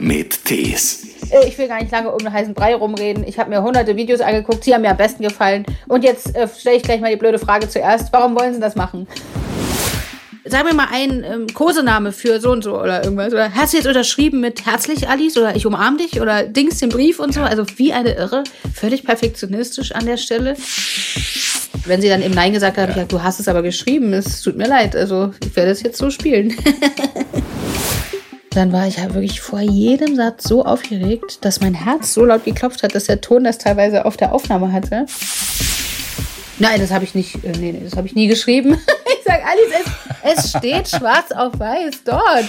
[0.00, 1.06] mit Tees.
[1.30, 3.24] Äh, Ich will gar nicht lange um den heißen Brei rumreden.
[3.26, 5.64] Ich habe mir hunderte Videos angeguckt, sie haben mir am besten gefallen.
[5.88, 8.12] Und jetzt äh, stelle ich gleich mal die blöde Frage zuerst.
[8.12, 9.06] Warum wollen sie das machen?
[10.46, 13.32] Sag mir mal einen ähm, Kosename für so und so oder irgendwas.
[13.32, 16.88] Oder hast du jetzt unterschrieben mit herzlich Alice oder ich umarm dich oder Dings den
[16.88, 17.42] Brief und so?
[17.42, 18.42] Also wie eine Irre.
[18.74, 20.56] Völlig perfektionistisch an der Stelle.
[21.84, 24.12] Wenn sie dann eben Nein gesagt hat, habe ich gesagt, du hast es aber geschrieben.
[24.14, 24.96] Es tut mir leid.
[24.96, 26.56] Also ich werde es jetzt so spielen.
[28.50, 32.44] Dann war ich ja wirklich vor jedem Satz so aufgeregt, dass mein Herz so laut
[32.44, 35.06] geklopft hat, dass der Ton das teilweise auf der Aufnahme hatte.
[36.58, 38.78] Nein, das habe ich nicht, äh, nee, nee, das habe ich nie geschrieben.
[39.12, 39.86] Ich sag Alice,
[40.24, 42.46] es, es steht schwarz auf weiß dort.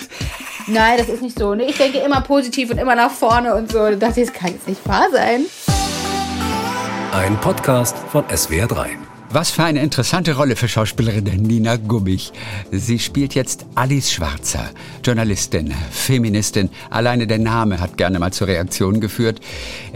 [0.67, 1.53] Nein, das ist nicht so.
[1.53, 3.93] Nee, ich denke immer positiv und immer nach vorne und so.
[3.95, 5.45] Das kann jetzt nicht wahr sein.
[7.11, 9.10] Ein Podcast von SWR3.
[9.33, 12.33] Was für eine interessante Rolle für Schauspielerin Nina Gummich.
[12.69, 14.71] Sie spielt jetzt Alice Schwarzer,
[15.05, 16.69] Journalistin, Feministin.
[16.89, 19.39] Alleine der Name hat gerne mal zur Reaktion geführt.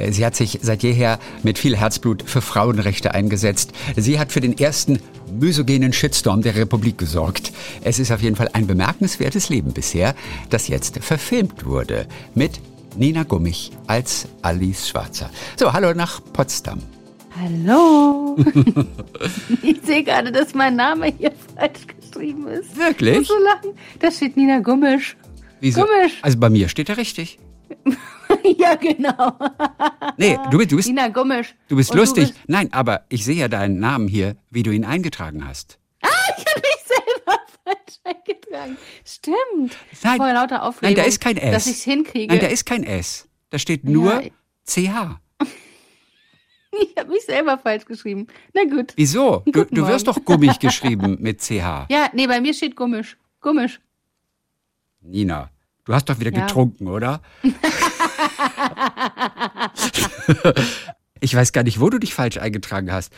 [0.09, 3.73] Sie hat sich seit jeher mit viel Herzblut für Frauenrechte eingesetzt.
[3.97, 4.99] Sie hat für den ersten
[5.37, 7.51] misogenen Shitstorm der Republik gesorgt.
[7.83, 10.15] Es ist auf jeden Fall ein bemerkenswertes Leben bisher,
[10.49, 12.07] das jetzt verfilmt wurde.
[12.35, 12.61] Mit
[12.95, 15.29] Nina Gummich als Alice Schwarzer.
[15.57, 16.79] So, hallo nach Potsdam.
[17.39, 18.37] Hallo.
[19.61, 22.77] ich sehe gerade, dass mein Name hier falsch geschrieben ist.
[22.77, 23.11] Wirklich?
[23.13, 23.71] Ich muss so lachen.
[23.99, 25.17] Da steht Nina Gummisch.
[25.59, 25.81] Wieso?
[25.81, 26.13] Gummisch.
[26.21, 27.39] Also bei mir steht er richtig.
[28.57, 29.37] ja, genau.
[30.17, 31.55] Nee, du, bist- du bist, Nina Gummisch.
[31.67, 32.29] du bist Und lustig.
[32.29, 35.77] bist- Nein, aber ich sehe ja deinen Namen hier, wie du ihn eingetragen hast.
[36.01, 38.77] Ich habe mich selber falsch eingetragen.
[39.03, 39.75] Stimmt.
[40.03, 40.17] Nein.
[40.17, 40.95] Vor lauter Aufregung.
[40.95, 41.51] Nein, da ist kein S.
[41.53, 42.27] Dass ich es hinkriege.
[42.33, 43.27] Nein, da ist kein S.
[43.49, 44.29] Da steht nur Ja.
[44.65, 45.19] CH.
[46.81, 48.27] ich habe mich selber falsch geschrieben.
[48.53, 48.93] Na gut.
[48.95, 49.43] Wieso?
[49.45, 51.85] Du, du wirst doch gummig geschrieben mit CH.
[51.89, 53.17] Ja, nee, bei mir steht Gummisch.
[53.41, 53.79] Gummisch.
[55.01, 55.49] Nina,
[55.85, 56.45] du hast doch wieder Ja.
[56.45, 57.21] getrunken, oder?
[61.19, 63.13] ich weiß gar nicht, wo du dich falsch eingetragen hast.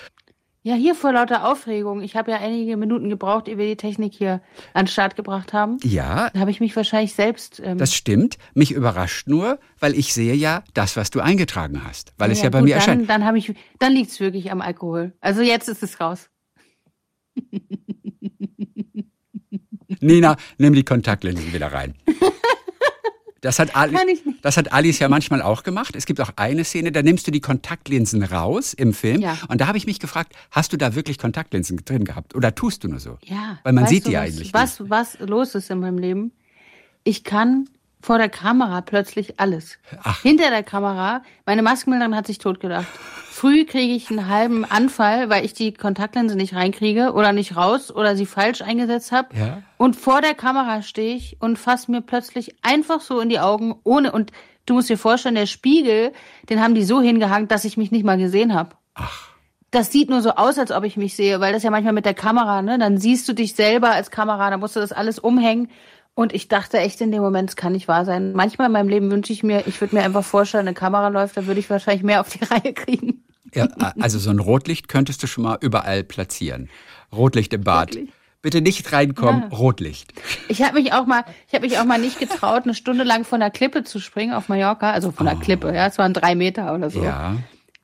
[0.68, 2.02] Ja, hier vor lauter Aufregung.
[2.02, 4.42] Ich habe ja einige Minuten gebraucht, ehe wir die Technik hier
[4.74, 5.78] an den Start gebracht haben.
[5.82, 7.62] Ja, Da habe ich mich wahrscheinlich selbst.
[7.64, 8.38] Ähm, das stimmt.
[8.54, 12.12] Mich überrascht nur, weil ich sehe ja das, was du eingetragen hast.
[12.18, 13.10] Weil es ja, bei gut, mir dann, erscheint.
[13.10, 15.14] Dann, habe ich, dann liegt es wirklich am Alkohol.
[15.22, 16.30] Also jetzt ist es raus.
[20.02, 21.96] Nina, nimm die Kontaktlinsen wieder rein.
[23.48, 23.96] Das hat, Ali,
[24.42, 25.96] das hat Alice ja manchmal auch gemacht.
[25.96, 29.22] Es gibt auch eine Szene, da nimmst du die Kontaktlinsen raus im Film.
[29.22, 29.38] Ja.
[29.48, 32.36] Und da habe ich mich gefragt, hast du da wirklich Kontaktlinsen drin gehabt?
[32.36, 33.18] Oder tust du nur so?
[33.24, 33.58] Ja.
[33.64, 34.90] Weil man weißt sieht du, die was, eigentlich was, nicht.
[34.90, 36.34] Was los ist in meinem Leben?
[37.06, 37.70] Ich kann
[38.02, 39.78] vor der Kamera plötzlich alles.
[40.04, 40.22] Ach.
[40.22, 42.88] Hinter der Kamera, meine Maskenbildnerin hat sich totgedacht.
[43.30, 47.94] Früh kriege ich einen halben Anfall, weil ich die Kontaktlinse nicht reinkriege oder nicht raus
[47.94, 49.36] oder sie falsch eingesetzt habe.
[49.38, 49.62] Ja.
[49.78, 53.76] Und vor der Kamera stehe ich und fasse mir plötzlich einfach so in die Augen,
[53.84, 54.12] ohne.
[54.12, 54.32] Und
[54.66, 56.14] du musst dir vorstellen, der Spiegel,
[56.50, 58.72] den haben die so hingehangen, dass ich mich nicht mal gesehen habe.
[58.96, 59.30] Ach,
[59.70, 62.06] Das sieht nur so aus, als ob ich mich sehe, weil das ja manchmal mit
[62.06, 62.80] der Kamera, ne?
[62.80, 65.70] Dann siehst du dich selber als Kamera, dann musst du das alles umhängen.
[66.18, 68.34] Und ich dachte echt in dem Moment, es kann nicht wahr sein.
[68.34, 71.38] Manchmal in meinem Leben wünsche ich mir, ich würde mir einfach vorstellen, eine Kamera läuft,
[71.38, 73.24] dann würde ich wahrscheinlich mehr auf die Reihe kriegen.
[73.54, 73.68] ja,
[74.00, 76.70] also so ein Rotlicht könntest du schon mal überall platzieren.
[77.16, 77.94] Rotlicht im Bad.
[77.94, 78.12] Wirklich?
[78.42, 80.12] Bitte nicht reinkommen, Rotlicht.
[80.48, 83.24] Ich habe mich auch mal, ich habe mich auch mal nicht getraut, eine Stunde lang
[83.24, 86.34] von der Klippe zu springen auf Mallorca, also von der Klippe, ja, es waren drei
[86.34, 87.04] Meter oder so.
[87.04, 87.36] Ja.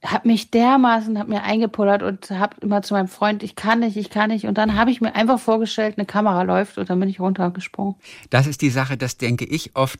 [0.03, 3.95] Hab mich dermaßen, hab mir eingepullert und hab immer zu meinem Freund, ich kann nicht,
[3.95, 4.45] ich kann nicht.
[4.45, 7.95] Und dann habe ich mir einfach vorgestellt, eine Kamera läuft und dann bin ich runtergesprungen.
[8.29, 9.99] Das ist die Sache, das denke ich oft,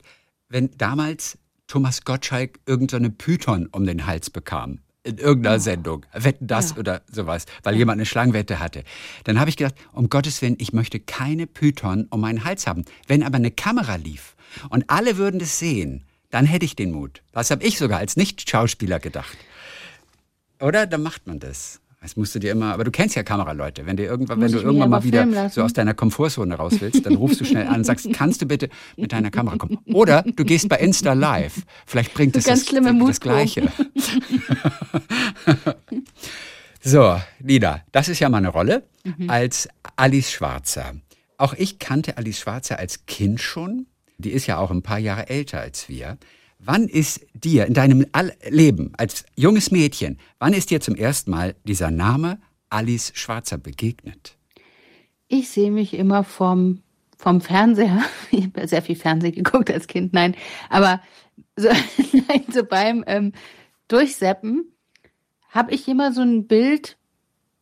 [0.50, 1.38] wenn damals
[1.68, 4.80] Thomas Gottschalk irgendeine Python um den Hals bekam.
[5.06, 6.78] In irgendeiner Sendung, wetten das Ja.
[6.78, 8.84] oder sowas, weil jemand eine Schlangenwette hatte.
[9.26, 12.86] Dann habe ich gedacht, um Gottes Willen, ich möchte keine Python um meinen Hals haben.
[13.08, 14.36] Wenn aber eine Kamera lief
[14.70, 17.22] und alle würden das sehen, dann hätte ich den Mut.
[17.34, 19.38] Das habe ich sogar als Nicht-Schauspieler gedacht.
[20.64, 20.88] Oder?
[20.88, 21.80] Dann macht man das.
[22.02, 23.86] Das musst du dir immer, aber du kennst ja Kameraleute.
[23.86, 27.16] Wenn, dir irgendwann, wenn du irgendwann mal wieder so aus deiner Komfortzone raus willst, dann
[27.16, 29.78] rufst du schnell an und sagst, kannst du bitte mit deiner Kamera kommen?
[29.94, 31.62] Oder du gehst bei Insta live.
[31.86, 33.20] Vielleicht bringt es ganz das, das.
[33.22, 33.72] Gleiche.
[36.82, 39.30] so, Nina, das ist ja mal eine Rolle Mhm.
[39.30, 39.68] als
[39.98, 40.94] Alice Schwarzer.
[41.38, 43.86] Auch ich kannte Alice Schwarzer als Kind schon.
[44.18, 46.18] Die ist ja auch ein paar Jahre älter als wir.
[46.66, 48.06] Wann ist dir in deinem
[48.48, 52.40] Leben als junges Mädchen, wann ist dir zum ersten Mal dieser Name
[52.70, 54.38] Alice Schwarzer begegnet?
[55.28, 56.82] Ich sehe mich immer vom,
[57.18, 58.02] vom Fernseher.
[58.32, 60.36] Ich habe sehr viel Fernsehen geguckt als Kind, nein.
[60.70, 61.02] Aber
[61.58, 61.68] so,
[62.30, 63.34] nein, so beim ähm,
[63.90, 64.72] Durchseppen
[65.50, 66.98] habe ich immer so ein Bild,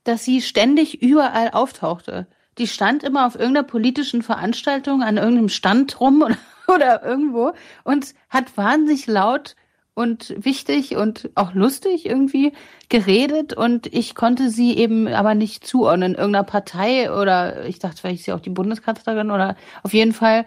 [0.03, 2.27] dass sie ständig überall auftauchte.
[2.59, 6.37] Die stand immer auf irgendeiner politischen Veranstaltung an irgendeinem Stand rum oder,
[6.75, 7.53] oder irgendwo
[7.83, 9.55] und hat wahnsinnig laut
[9.93, 12.53] und wichtig und auch lustig irgendwie
[12.89, 18.19] geredet und ich konnte sie eben aber nicht zuordnen, irgendeiner Partei oder ich dachte, vielleicht
[18.19, 20.45] ist sie auch die Bundeskanzlerin oder auf jeden Fall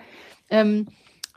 [0.50, 0.87] ähm,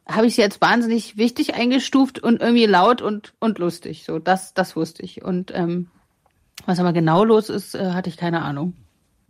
[0.07, 4.05] habe ich sie jetzt wahnsinnig wichtig eingestuft und irgendwie laut und, und lustig.
[4.05, 5.23] So, das, das wusste ich.
[5.23, 5.89] Und ähm,
[6.65, 8.73] was aber genau los ist, äh, hatte ich keine Ahnung.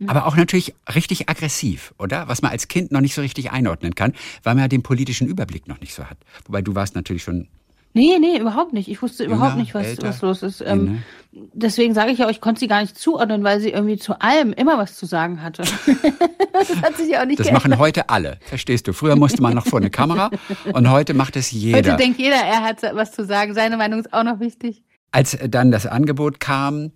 [0.06, 2.28] Aber auch natürlich richtig aggressiv, oder?
[2.28, 4.12] Was man als Kind noch nicht so richtig einordnen kann,
[4.44, 6.18] weil man ja den politischen Überblick noch nicht so hat.
[6.46, 7.48] Wobei du warst natürlich schon
[7.94, 8.88] Nee, nee, überhaupt nicht.
[8.88, 10.60] Ich wusste überhaupt nicht, was, was los ist.
[10.60, 11.48] Ähm, nee, ne?
[11.52, 14.52] Deswegen sage ich ja, ich konnte sie gar nicht zuordnen, weil sie irgendwie zu allem
[14.52, 15.62] immer was zu sagen hatte.
[16.52, 17.64] das hat sich ja auch nicht Das geändert.
[17.64, 18.92] machen heute alle, verstehst du?
[18.92, 20.30] Früher musste man noch vor eine Kamera
[20.72, 21.78] und heute macht es jeder.
[21.78, 23.54] Heute denkt jeder, er hat was zu sagen.
[23.54, 24.82] Seine Meinung ist auch noch wichtig.
[25.10, 26.92] Als dann das Angebot kam,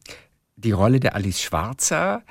[0.56, 2.22] die Rolle der Alice Schwarzer,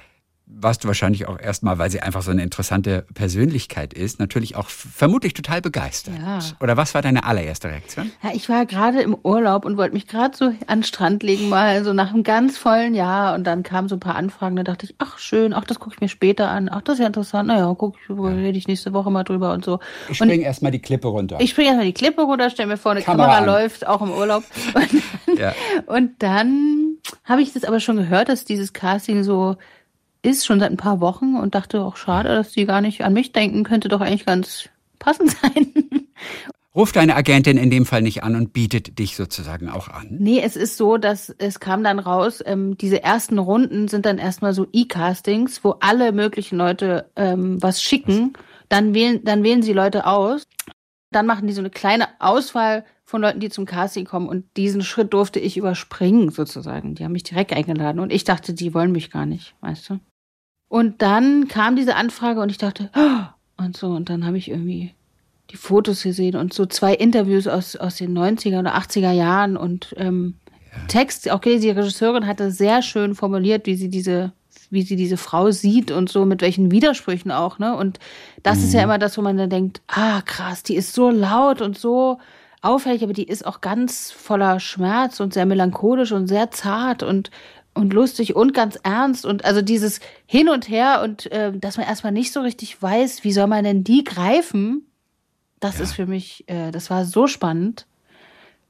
[0.53, 4.69] warst du wahrscheinlich auch erstmal, weil sie einfach so eine interessante Persönlichkeit ist, natürlich auch
[4.69, 6.15] vermutlich total begeistert.
[6.19, 6.39] Ja.
[6.59, 8.11] Oder was war deine allererste Reaktion?
[8.23, 11.49] Ja, ich war gerade im Urlaub und wollte mich gerade so an den Strand legen,
[11.49, 13.35] mal so nach einem ganz vollen Jahr.
[13.35, 14.55] Und dann kamen so ein paar Anfragen.
[14.55, 16.69] Da dachte ich, ach schön, ach das gucke ich mir später an.
[16.71, 17.47] Ach, das ist ja interessant.
[17.47, 18.15] Naja, guck, ja.
[18.15, 19.79] rede ich nächste Woche mal drüber und so.
[20.09, 21.37] Ich springe erstmal die Klippe runter.
[21.39, 24.11] Ich springe erstmal die Klippe runter, stell mir vor, eine Kamera, Kamera läuft, auch im
[24.11, 24.43] Urlaub.
[24.73, 25.53] Und, ja.
[25.85, 29.57] und dann habe ich das aber schon gehört, dass dieses Casting so
[30.23, 33.13] ist schon seit ein paar Wochen und dachte auch schade, dass die gar nicht an
[33.13, 34.69] mich denken, könnte doch eigentlich ganz
[34.99, 35.73] passend sein.
[36.73, 40.07] Ruft deine Agentin in dem Fall nicht an und bietet dich sozusagen auch an?
[40.09, 44.17] Nee, es ist so, dass es kam dann raus, ähm, diese ersten Runden sind dann
[44.17, 48.33] erstmal so E-Castings, wo alle möglichen Leute ähm, was schicken.
[48.69, 50.43] Dann wählen, dann wählen sie Leute aus.
[51.11, 54.29] Dann machen die so eine kleine Auswahl von Leuten, die zum Casting kommen.
[54.29, 56.95] Und diesen Schritt durfte ich überspringen, sozusagen.
[56.95, 57.99] Die haben mich direkt eingeladen.
[57.99, 59.99] Und ich dachte, die wollen mich gar nicht, weißt du?
[60.71, 64.49] Und dann kam diese Anfrage und ich dachte, oh, und so, und dann habe ich
[64.49, 64.93] irgendwie
[65.49, 69.93] die Fotos gesehen und so zwei Interviews aus, aus den 90er oder 80er Jahren und
[69.97, 70.35] ähm,
[70.71, 70.87] ja.
[70.87, 74.31] Text, okay, die Regisseurin hatte sehr schön formuliert, wie sie diese,
[74.69, 77.75] wie sie diese Frau sieht und so, mit welchen Widersprüchen auch, ne?
[77.75, 77.99] Und
[78.41, 78.63] das mhm.
[78.63, 78.83] ist ja mhm.
[78.85, 82.17] immer das, wo man dann denkt, ah, krass, die ist so laut und so
[82.61, 87.29] auffällig, aber die ist auch ganz voller Schmerz und sehr melancholisch und sehr zart und
[87.73, 91.85] und lustig und ganz ernst und also dieses Hin und Her und äh, dass man
[91.85, 94.85] erstmal nicht so richtig weiß, wie soll man denn die greifen,
[95.59, 95.83] das ja.
[95.83, 97.87] ist für mich, äh, das war so spannend,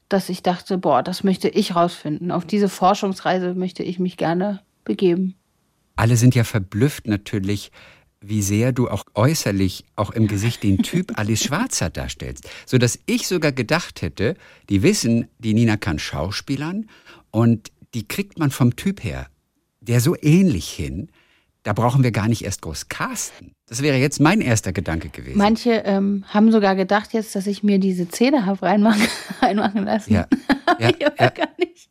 [0.10, 2.32] dass ich dachte, boah, das möchte ich rausfinden.
[2.32, 5.36] Auf diese Forschungsreise möchte ich mich gerne begeben.
[5.96, 7.72] Alle sind ja verblüfft natürlich,
[8.20, 12.48] wie sehr du auch äußerlich, auch im Gesicht den Typ Alice Schwarzer darstellst.
[12.66, 14.36] So dass ich sogar gedacht hätte,
[14.70, 16.88] die wissen, die Nina kann Schauspielern
[17.32, 19.28] und die kriegt man vom Typ her,
[19.82, 21.10] der so ähnlich hin,
[21.64, 23.54] da brauchen wir gar nicht erst groß casten.
[23.68, 25.38] Das wäre jetzt mein erster Gedanke gewesen.
[25.38, 29.08] Manche ähm, haben sogar gedacht jetzt, dass ich mir diese Zähne habe reinmachen,
[29.42, 30.14] reinmachen lassen.
[30.14, 30.28] Ja,
[30.80, 31.30] ja, ich ja.
[31.30, 31.90] gar nicht.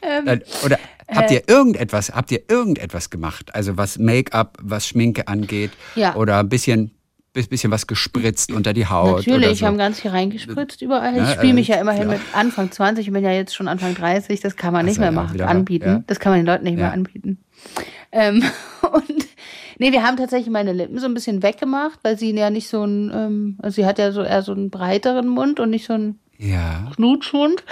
[0.00, 3.54] Ähm, Oder habt ihr irgendetwas, habt ihr irgendetwas gemacht?
[3.54, 5.72] Also was Make-up, was Schminke angeht?
[5.96, 6.16] Ja.
[6.16, 6.92] Oder ein bisschen
[7.32, 9.26] bisschen was gespritzt unter die Haut.
[9.26, 9.66] Natürlich, so.
[9.66, 11.16] haben ganz viel reingespritzt überall.
[11.16, 12.16] Ich spiele mich ja immerhin ja.
[12.16, 15.12] mit Anfang 20, ich bin ja jetzt schon Anfang 30, das kann man nicht mehr
[15.12, 15.88] machen, anbieten.
[15.88, 16.02] Ja.
[16.06, 17.38] Das kann man den Leuten nicht mehr anbieten.
[18.12, 18.42] Ähm,
[18.92, 19.26] und
[19.78, 22.84] nee, wir haben tatsächlich meine Lippen so ein bisschen weggemacht, weil sie ja nicht so
[22.84, 25.92] ein, ähm, also sie hat ja so eher so einen breiteren Mund und nicht so
[25.92, 26.90] einen ja.
[26.96, 27.64] Knutschhund.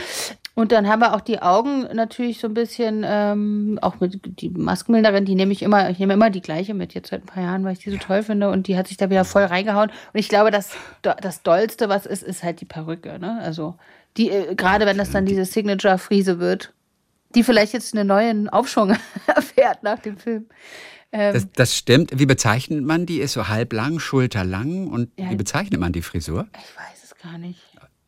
[0.58, 4.50] Und dann haben wir auch die Augen natürlich so ein bisschen, ähm, auch mit die
[4.50, 7.44] Maskenmilderin, die nehme ich immer, ich nehme immer die gleiche mit, jetzt seit ein paar
[7.44, 8.50] Jahren, weil ich die so toll finde.
[8.50, 9.90] Und die hat sich da wieder voll reingehauen.
[9.90, 13.20] Und ich glaube, das, das Dollste, was ist, ist halt die Perücke.
[13.20, 13.38] Ne?
[13.40, 13.76] Also
[14.16, 16.72] die, äh, gerade wenn das dann diese Signature-Friese wird,
[17.36, 18.96] die vielleicht jetzt einen neuen Aufschwung
[19.28, 20.46] erfährt nach dem Film.
[21.12, 22.18] Ähm, das, das, stimmt.
[22.18, 23.20] Wie bezeichnet man die?
[23.20, 26.48] Ist so halblang, schulterlang und ja, wie bezeichnet man die Frisur?
[26.52, 27.60] Ich weiß es gar nicht.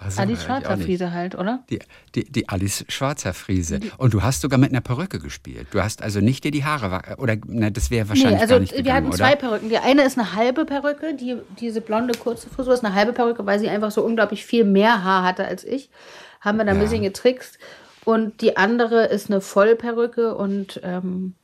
[0.03, 1.63] Also, Alice Schwarzer Friese halt, oder?
[1.69, 1.79] Die,
[2.15, 3.81] die, die Alice Schwarzer Friese.
[3.99, 5.67] Und du hast sogar mit einer Perücke gespielt.
[5.73, 8.61] Du hast also nicht dir die Haare oder ne, das wäre wahrscheinlich nee, also gar
[8.61, 9.17] nicht gegangen, wir hatten oder?
[9.17, 9.69] zwei Perücken.
[9.69, 13.45] Die eine ist eine halbe Perücke, die, diese blonde kurze Frisur ist eine halbe Perücke,
[13.45, 15.91] weil sie einfach so unglaublich viel mehr Haar hatte als ich.
[16.41, 16.83] Haben wir da ein ja.
[16.85, 17.59] bisschen getrickst.
[18.07, 21.35] Und die andere ist eine Vollperücke und ähm,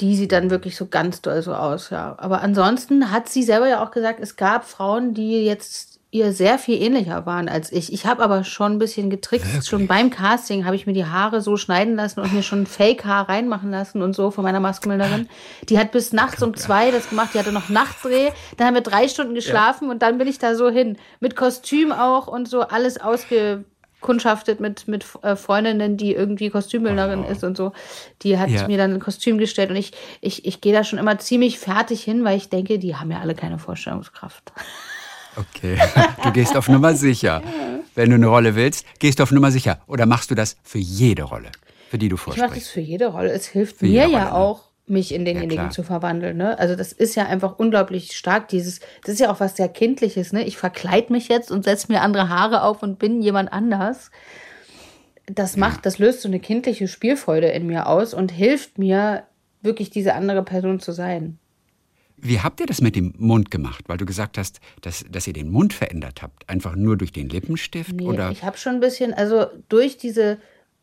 [0.00, 2.14] die sieht dann wirklich so ganz doll so aus, ja.
[2.18, 6.58] Aber ansonsten hat sie selber ja auch gesagt, es gab Frauen, die jetzt ihr sehr
[6.58, 7.92] viel ähnlicher waren als ich.
[7.92, 9.46] Ich habe aber schon ein bisschen getrickst.
[9.46, 9.68] Wirklich?
[9.68, 13.28] Schon beim Casting habe ich mir die Haare so schneiden lassen und mir schon Fake-Haar
[13.28, 15.28] reinmachen lassen und so von meiner Maskenbildnerin.
[15.68, 17.30] Die hat bis nachts um zwei das gemacht.
[17.34, 18.30] Die hatte noch Nachtdreh.
[18.56, 19.90] Dann haben wir drei Stunden geschlafen ja.
[19.90, 20.96] und dann bin ich da so hin.
[21.20, 27.30] Mit Kostüm auch und so alles ausgekundschaftet mit, mit äh, Freundinnen, die irgendwie Kostümbildnerin oh.
[27.30, 27.72] ist und so.
[28.22, 28.66] Die hat ja.
[28.66, 32.02] mir dann ein Kostüm gestellt und ich, ich, ich gehe da schon immer ziemlich fertig
[32.02, 34.52] hin, weil ich denke, die haben ja alle keine Vorstellungskraft.
[35.36, 35.78] Okay,
[36.22, 37.42] du gehst auf Nummer sicher.
[37.94, 39.80] Wenn du eine Rolle willst, gehst du auf Nummer sicher.
[39.86, 41.50] Oder machst du das für jede Rolle,
[41.90, 42.66] für die du Ich mache vorsprichst?
[42.66, 43.30] das für jede Rolle.
[43.30, 44.34] Es hilft Für mir ja ne?
[44.34, 45.70] auch, mich in denjenigen klar.
[45.70, 46.36] zu verwandeln.
[46.36, 46.58] Ne?
[46.58, 48.48] Also das ist ja einfach unglaublich stark.
[48.48, 50.32] Dieses, das ist ja auch was sehr Kindliches.
[50.32, 50.44] Ne?
[50.44, 54.10] Ich verkleid mich jetzt und setze mir andere Haare auf und bin jemand anders.
[55.26, 59.24] Das macht, das löst so eine kindliche Spielfreude in mir aus und hilft mir,
[59.60, 61.38] wirklich diese andere Person zu sein.
[62.20, 63.84] Wie habt ihr das mit dem Mund gemacht?
[63.86, 66.48] Weil du gesagt hast, dass, dass ihr den Mund verändert habt.
[66.48, 67.92] Einfach nur durch den Lippenstift?
[67.92, 68.30] Nee, oder?
[68.30, 70.38] ich habe schon ein bisschen, also durch diese,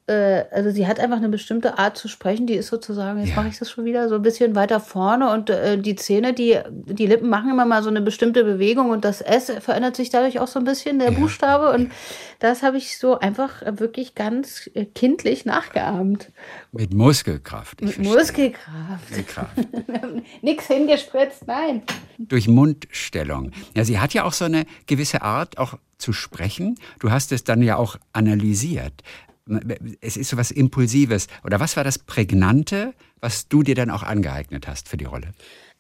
[0.08, 3.38] also sie hat einfach eine bestimmte Art zu sprechen, die ist sozusagen, jetzt Ja.
[3.38, 6.60] mache ich das schon wieder, so ein bisschen weiter vorne und äh, die Zähne, die,
[6.70, 10.40] die Lippen machen immer mal so eine bestimmte Bewegung und das S verändert sich dadurch
[10.40, 11.92] auch so ein bisschen, der Buchstabe und
[12.40, 16.32] das habe ich so einfach wirklich ganz äh, kindlich nachgeahmt.
[16.72, 17.82] Mit Muskelkraft.
[17.82, 18.16] ich Mit verstehe.
[18.16, 19.10] Muskelkraft.
[19.10, 19.58] Muskelkraft.
[20.44, 21.82] Nix hingespritzt, nein.
[22.20, 23.52] durch Mundstellung.
[23.76, 26.76] Ja, sie hat ja auch so eine gewisse Art, auch zu sprechen.
[27.00, 29.02] Du hast es dann ja auch analysiert.
[30.02, 31.28] Es ist so was Impulsives.
[31.44, 35.32] Oder was war das Prägnante, was du dir dann auch angeeignet hast für die Rolle?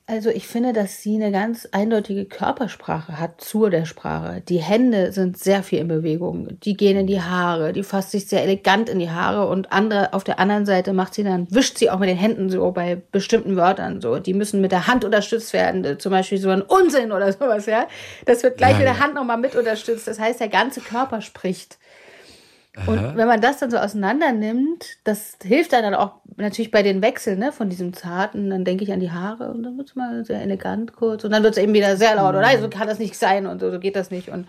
[0.07, 4.43] Also ich finde, dass sie eine ganz eindeutige Körpersprache hat zu der Sprache.
[4.47, 6.59] Die Hände sind sehr viel in Bewegung.
[6.61, 10.13] Die gehen in die Haare, die fasst sich sehr elegant in die Haare und andere
[10.13, 13.01] auf der anderen Seite macht sie dann, wischt sie auch mit den Händen so bei
[13.11, 14.19] bestimmten Wörtern so.
[14.19, 17.87] Die müssen mit der Hand unterstützt werden, zum Beispiel so ein Unsinn oder sowas, ja.
[18.25, 18.99] Das wird gleich Ja, mit der.
[18.99, 20.07] Hand nochmal mit unterstützt.
[20.07, 21.79] Das heißt, der ganze Körper spricht.
[22.87, 27.01] Und wenn man das dann so auseinander nimmt, das hilft dann auch natürlich bei den
[27.01, 28.49] Wechseln ne, von diesem Zarten.
[28.49, 31.23] Dann denke ich an die Haare und dann wird es mal sehr elegant kurz.
[31.23, 32.29] Und dann wird es eben wieder sehr laut.
[32.29, 34.29] Oder nein, so kann das nicht sein und so, so geht das nicht.
[34.29, 34.47] Und,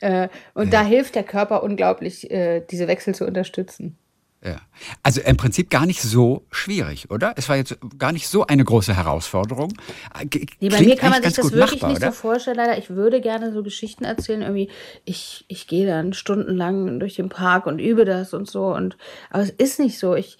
[0.00, 3.98] äh, und da hilft der Körper unglaublich, äh, diese Wechsel zu unterstützen.
[4.42, 4.56] Ja.
[5.02, 7.34] Also im Prinzip gar nicht so schwierig, oder?
[7.36, 9.74] Es war jetzt gar nicht so eine große Herausforderung.
[10.24, 12.12] G Nee, bei mir kann man sich das wirklich machbar, nicht oder?
[12.12, 12.78] so vorstellen, leider.
[12.78, 14.70] Ich würde gerne so Geschichten erzählen, irgendwie,
[15.04, 18.74] ich, ich gehe dann stundenlang durch den Park und übe das und so.
[18.74, 18.96] Und,
[19.28, 20.14] aber es ist nicht so.
[20.14, 20.38] Ich,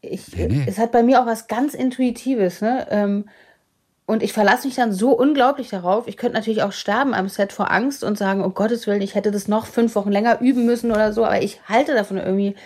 [0.00, 0.64] ich, Nee, nee.
[0.66, 2.88] Es hat bei mir auch was ganz Intuitives, ne?
[2.90, 3.26] Ähm,
[4.06, 6.08] und ich verlasse mich dann so unglaublich darauf.
[6.08, 9.14] Ich könnte natürlich auch sterben am Set vor Angst und sagen, um Gottes Willen, ich
[9.14, 11.24] hätte das noch fünf Wochen länger üben müssen oder so.
[11.24, 12.56] Aber ich halte davon irgendwie,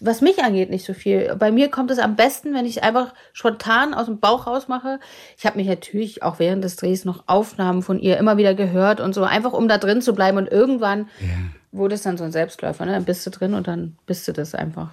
[0.00, 1.36] was mich angeht, nicht so viel.
[1.38, 4.66] Bei mir kommt es am besten, wenn ich es einfach spontan aus dem Bauch raus
[4.68, 4.98] mache.
[5.36, 9.00] Ich habe mich natürlich auch während des Drehs noch Aufnahmen von ihr immer wieder gehört
[9.00, 10.38] und so, einfach um da drin zu bleiben.
[10.38, 11.08] Und irgendwann
[11.70, 12.86] wurde es dann so ein Selbstläufer.
[12.86, 12.92] Ne?
[12.92, 14.92] Dann bist du drin und dann bist du das einfach.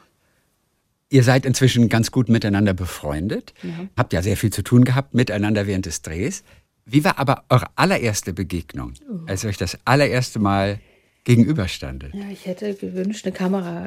[1.10, 3.54] Ihr seid inzwischen ganz gut miteinander befreundet,
[3.98, 6.44] habt ja sehr viel zu tun gehabt miteinander während des Drehs.
[6.86, 9.20] Wie war aber eure allererste Begegnung, Oh.
[9.28, 10.80] als ihr euch das allererste Mal
[11.26, 12.14] gegenüberstandet?
[12.14, 13.86] Ja, ich hätte gewünscht, eine Kamera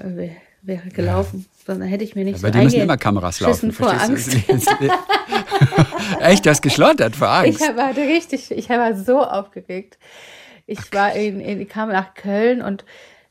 [0.64, 1.46] wäre gelaufen.
[1.66, 3.72] Dann hätte ich mir nicht Bei so dir müssen immer Kameras laufen.
[3.72, 4.32] vor Angst.
[4.48, 4.90] du?
[6.20, 7.60] Echt, du hast geschlottert vor Angst.
[7.60, 9.98] Ich war richtig, ich war so aufgeregt.
[10.66, 12.84] Ich war in, in, ich kam nach Köln und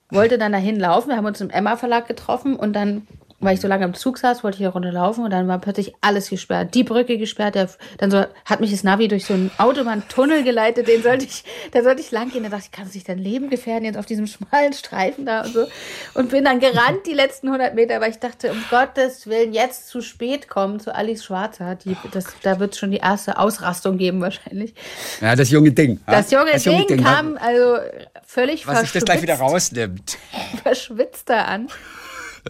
[0.09, 1.09] wollte dann dahin laufen.
[1.09, 3.07] Wir haben uns im Emma Verlag getroffen und dann,
[3.43, 5.59] weil ich so lange im Zug saß, wollte ich eine Runde laufen und dann war
[5.59, 6.73] plötzlich alles gesperrt.
[6.73, 10.87] Die Brücke gesperrt, der, dann so, hat mich das Navi durch so einen Autobahntunnel geleitet,
[10.87, 12.43] den sollte ich, da sollte ich lang gehen.
[12.43, 15.53] Da dachte ich, kann sich dein Leben gefährden jetzt auf diesem schmalen Streifen da und
[15.53, 15.67] so.
[16.13, 19.87] Und bin dann gerannt die letzten 100 Meter, weil ich dachte, um Gottes Willen, jetzt
[19.87, 21.75] zu spät kommen zu Alice Schwarzer.
[21.75, 24.73] Die, das, da wird es schon die erste Ausrastung geben wahrscheinlich.
[25.21, 25.99] Ja, das junge Ding.
[26.07, 26.11] ha?
[26.11, 27.77] Das junge Ding kam also
[28.25, 30.17] völlig Was sich das gleich wieder rausnimmt.
[30.63, 31.67] verschwitzt da an.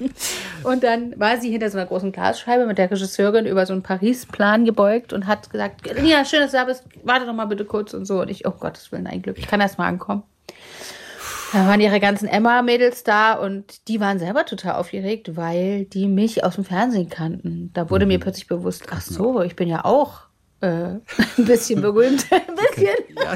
[0.64, 3.84] Und dann war sie hinter so einer großen Glasscheibe mit der Regisseurin über so einen
[3.84, 7.66] Paris-Plan gebeugt und hat gesagt, ja, schön, dass du da bist, warte doch mal bitte
[7.66, 8.22] kurz und so.
[8.22, 10.24] Und ich, oh Gottes Willen, ein Glück, ich kann erst mal ankommen.
[11.52, 16.44] Da waren ihre ganzen Emma-Mädels da und die waren selber total aufgeregt, weil die mich
[16.44, 17.70] aus dem Fernsehen kannten.
[17.74, 20.22] Da wurde mir plötzlich bewusst, ach so, ich bin ja auch
[20.62, 20.68] äh,
[21.38, 22.26] ein bisschen berühmt.
[22.32, 22.96] ein bisschen.
[23.16, 23.36] Ja,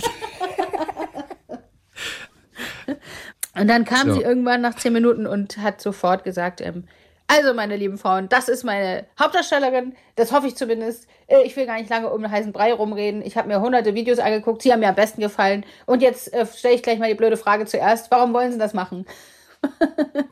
[3.60, 4.14] Und dann kam So.
[4.16, 6.86] sie irgendwann nach zehn Minuten und hat sofort gesagt, ähm,
[7.30, 11.08] also meine lieben Frauen, das ist meine Hauptdarstellerin, das hoffe ich zumindest.
[11.28, 13.22] Äh, Ich will gar nicht lange um den heißen Brei rumreden.
[13.22, 15.66] Ich habe mir hunderte Videos angeguckt, sie haben mir am besten gefallen.
[15.86, 18.74] Und jetzt äh, stelle ich gleich mal die blöde Frage zuerst, warum wollen sie das
[18.74, 19.06] machen?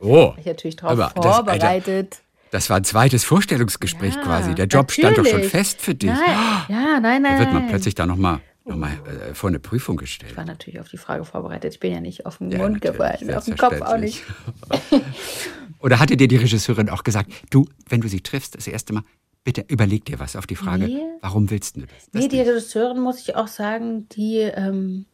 [0.00, 2.16] oh, Ich natürlich drauf Aber das- vorbereitet.
[2.50, 4.54] das war ein zweites Vorstellungsgespräch Ja, quasi.
[4.54, 5.50] Der Job stand doch schon natürlich.
[5.50, 6.10] fest für dich.
[6.10, 6.20] Nein,
[6.68, 7.32] ja, nein, nein.
[7.34, 8.92] Da wird man plötzlich da nochmal noch mal,
[9.30, 10.32] äh, vor eine Prüfung gestellt.
[10.32, 11.74] Ich war natürlich auf die Frage vorbereitet.
[11.74, 14.22] Ich bin ja nicht auf den Ja, Mund gefallen, auf den Kopf auch nicht.
[15.80, 19.02] Oder hatte dir die Regisseurin auch gesagt, du, wenn du sie triffst, das erste Mal,
[19.44, 20.98] bitte überleg dir was auf die Frage, Nee.
[21.20, 21.90] warum willst du das?
[22.10, 22.48] das Nee, die nicht?
[22.48, 25.06] Regisseurin, muss ich auch sagen, die, ähm,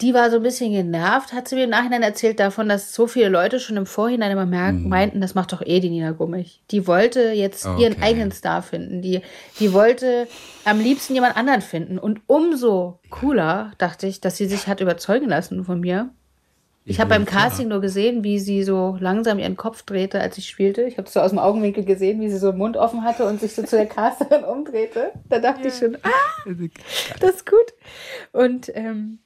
[0.00, 3.06] die war so ein bisschen genervt, hat sie mir im Nachhinein erzählt davon, dass so
[3.06, 6.62] viele Leute schon im Vorhinein immer merken, meinten, das macht doch eh die Nina Gummig.
[6.72, 7.82] Die wollte jetzt Okay.
[7.84, 9.02] ihren eigenen Star finden.
[9.02, 9.20] Die,
[9.60, 10.26] die wollte
[10.64, 11.98] am liebsten jemand anderen finden.
[11.98, 16.10] Und umso cooler, dachte ich, dass sie sich hat überzeugen lassen von mir.
[16.86, 20.46] Ich habe beim Casting nur gesehen, wie sie so langsam ihren Kopf drehte, als ich
[20.48, 20.82] spielte.
[20.82, 23.40] Ich habe so aus dem Augenwinkel gesehen, wie sie so den Mund offen hatte und
[23.40, 25.12] sich so zu der Casterin umdrehte.
[25.30, 26.08] Da dachte ich schon, ah,
[27.20, 27.72] das ist gut.
[28.32, 29.20] Und ähm,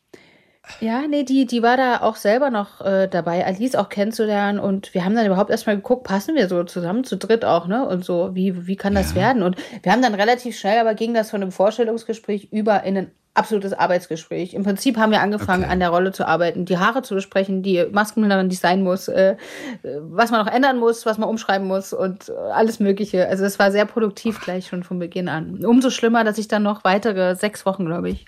[0.81, 4.59] ja, nee, die, die war da auch selber noch äh, dabei, Alice auch kennenzulernen.
[4.59, 7.87] Und wir haben dann überhaupt erstmal geguckt, passen wir so zusammen, zu dritt auch, ne?
[7.87, 9.43] Und so, wie, wie kann das werden?
[9.43, 13.11] Und wir haben dann relativ schnell, aber ging das von einem Vorstellungsgespräch über in ein
[13.35, 14.53] absolutes Arbeitsgespräch.
[14.55, 15.73] Im Prinzip haben wir angefangen, Okay.
[15.73, 19.37] an der Rolle zu arbeiten, die Haare zu besprechen, die Maskenmillerin, die sein muss, äh,
[19.83, 23.29] was man noch ändern muss, was man umschreiben muss und alles Mögliche.
[23.29, 25.65] Also es war sehr produktiv gleich schon von Beginn an.
[25.65, 28.27] Umso schlimmer, dass ich dann noch weitere sechs Wochen, glaube ich,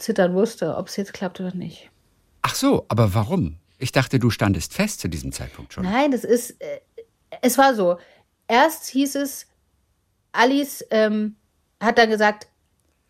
[0.00, 1.90] zittern musste, ob es jetzt klappt oder nicht.
[2.42, 3.56] Ach so, aber warum?
[3.78, 5.84] Ich dachte, du standest fest zu diesem Zeitpunkt schon.
[5.84, 6.80] Nein, das ist, äh,
[7.42, 7.98] es war so.
[8.48, 9.46] Erst hieß es,
[10.32, 11.36] Alice ähm,
[11.80, 12.48] hat dann gesagt,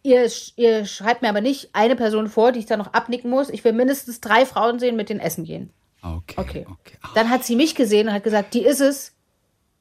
[0.03, 3.51] ihr, ihr schreibt mir aber nicht eine Person vor, die ich dann noch abnicken muss.
[3.51, 5.71] Ich will mindestens drei Frauen sehen, mit denen essen gehen.
[6.03, 6.35] Okay.
[6.37, 6.67] Okay.
[6.71, 6.97] okay.
[7.15, 9.15] Dann hat sie mich gesehen und hat gesagt, die ist es.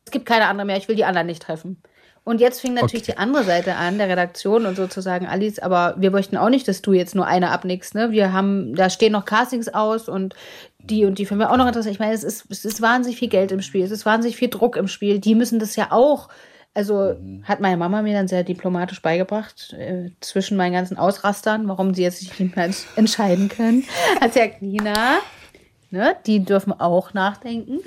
[0.06, 1.82] Es gibt keine andere mehr, ich will die anderen nicht treffen.
[2.30, 3.14] Und jetzt fing natürlich Okay.
[3.14, 6.84] die andere Seite an, der Redaktion und sozusagen, Alice, aber wir möchten auch nicht, dass
[6.84, 7.96] du jetzt nur eine abnickst.
[7.96, 8.12] Ne?
[8.12, 10.36] Wir haben, da stehen noch Castings aus und
[10.78, 11.92] die und die finden wir auch noch interessant.
[11.94, 14.50] Ich meine, es ist, es ist wahnsinnig viel Geld im Spiel, es ist wahnsinnig viel
[14.50, 15.18] Druck im Spiel.
[15.18, 16.30] Die müssen das ja auch.
[16.76, 21.96] Also hat meine Mama mir dann sehr diplomatisch beigebracht, äh, zwischen meinen ganzen Ausrastern, warum
[21.96, 23.86] sie jetzt nicht mehr ents- entscheiden können.
[24.22, 25.18] Hat sie gesagt, Nina,
[25.90, 27.80] ne, die dürfen auch nachdenken.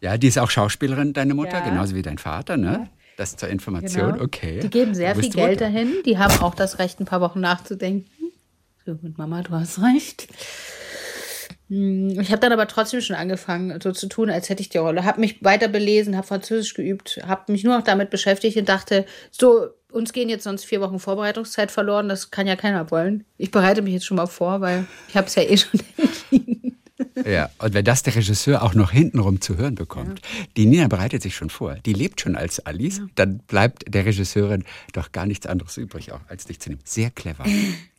[0.00, 1.60] Ja, die ist auch Schauspielerin, deine Mutter, Ja.
[1.60, 2.88] genauso wie dein Vater, ne?
[3.20, 4.24] Das zur Information, Genau.
[4.24, 4.60] okay.
[4.60, 5.66] Die geben sehr viel Geld Mutter.
[5.66, 5.92] dahin.
[6.06, 8.10] Die haben auch das Recht, ein paar Wochen nachzudenken.
[8.86, 10.26] So, mit Mama, du hast recht.
[11.68, 14.78] Hm, Ich habe dann aber trotzdem schon angefangen, so zu tun, als hätte ich die
[14.78, 15.04] Rolle.
[15.04, 19.04] Habe mich weiter belesen, habe Französisch geübt, habe mich nur noch damit beschäftigt und dachte,
[19.30, 22.08] so, uns gehen jetzt sonst vier Wochen Vorbereitungszeit verloren.
[22.08, 23.24] Das kann ja keiner wollen.
[23.36, 26.79] Ich bereite mich jetzt schon mal vor, weil ich habe es ja eh schon entschieden.
[27.24, 30.20] Ja, und wenn das der Regisseur auch noch hintenrum zu hören bekommt,
[30.56, 34.64] die Nina bereitet sich schon vor, die lebt schon als Alice, dann bleibt der Regisseurin
[34.92, 36.82] doch gar nichts anderes übrig, auch als dich zu nehmen.
[36.84, 37.44] Sehr clever.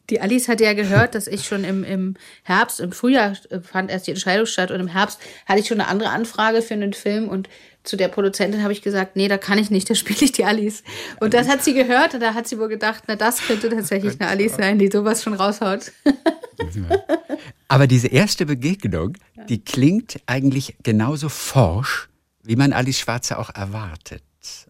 [0.10, 3.34] Die Alice hatte ja gehört, dass ich schon im, im Herbst, im Frühjahr
[3.64, 6.74] fand erst die Entscheidung statt und im Herbst hatte ich schon eine andere Anfrage für
[6.74, 7.48] einen Film und
[7.84, 10.46] zu der Produzentin habe ich gesagt, nee, da kann ich nicht, da spiele ich die
[10.46, 10.84] Alice.
[11.20, 14.20] Und das hat sie gehört und da hat sie wohl gedacht, na, das könnte tatsächlich
[14.20, 15.92] eine Alice sein, die sowas schon raushaut.
[17.68, 19.18] Aber diese erste Begegnung,
[19.50, 22.10] die klingt eigentlich genauso forsch,
[22.44, 24.24] wie man Alice Schwarzer auch erwartet.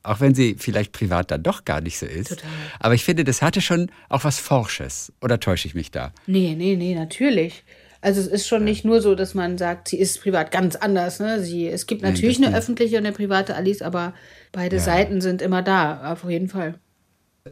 [0.04, 2.30] Auch wenn sie vielleicht privat dann doch gar nicht so ist.
[2.30, 2.50] Total.
[2.80, 5.14] Aber ich finde, das hatte schon auch was Forsches.
[5.22, 6.12] Oder täusche ich mich da?
[6.28, 7.64] Nee, nee, nee, natürlich.
[8.02, 11.20] Also es ist schon nicht nur so, dass man sagt, sie ist privat ganz anders.
[11.20, 11.42] Ne?
[11.44, 14.14] Sie, es gibt natürlich das eine öffentliche und eine private Alice, aber
[14.52, 16.80] beide Seiten sind immer da, auf jeden Fall.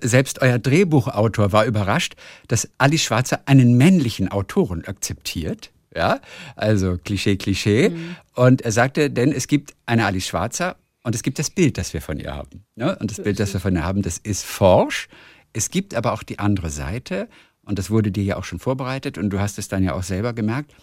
[0.02, 2.16] Selbst euer Drehbuchautor war überrascht,
[2.48, 5.72] dass Alice Schwarzer einen männlichen Autoren akzeptiert.
[5.96, 6.20] Ja,
[6.56, 7.92] also Klischee, Klischee.
[8.36, 11.94] Und er sagte, denn es gibt eine Alice Schwarzer und es gibt das Bild, das
[11.94, 12.66] wir von ihr haben.
[12.76, 12.96] Ne?
[13.00, 15.08] Und das Bild, das wir von ihr haben, das ist forsch.
[15.54, 17.28] Es gibt aber auch die andere Seite
[17.70, 20.02] und das wurde dir ja auch schon vorbereitet und du hast es dann ja auch
[20.02, 20.74] selber gemerkt,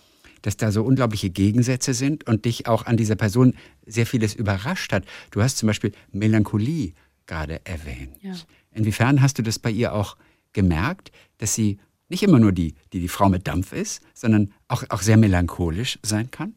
[0.43, 4.93] dass da so unglaubliche Gegensätze sind und dich auch an dieser Person sehr vieles überrascht
[4.93, 5.05] hat.
[5.33, 6.93] Du hast zum Beispiel Melancholie
[7.27, 8.17] gerade erwähnt.
[8.23, 8.35] Ja.
[8.73, 10.17] Inwiefern hast du das bei ihr auch
[10.53, 14.85] gemerkt, dass sie nicht immer nur die, die, die Frau mit Dampf ist, sondern auch,
[14.89, 16.55] auch sehr melancholisch sein kann?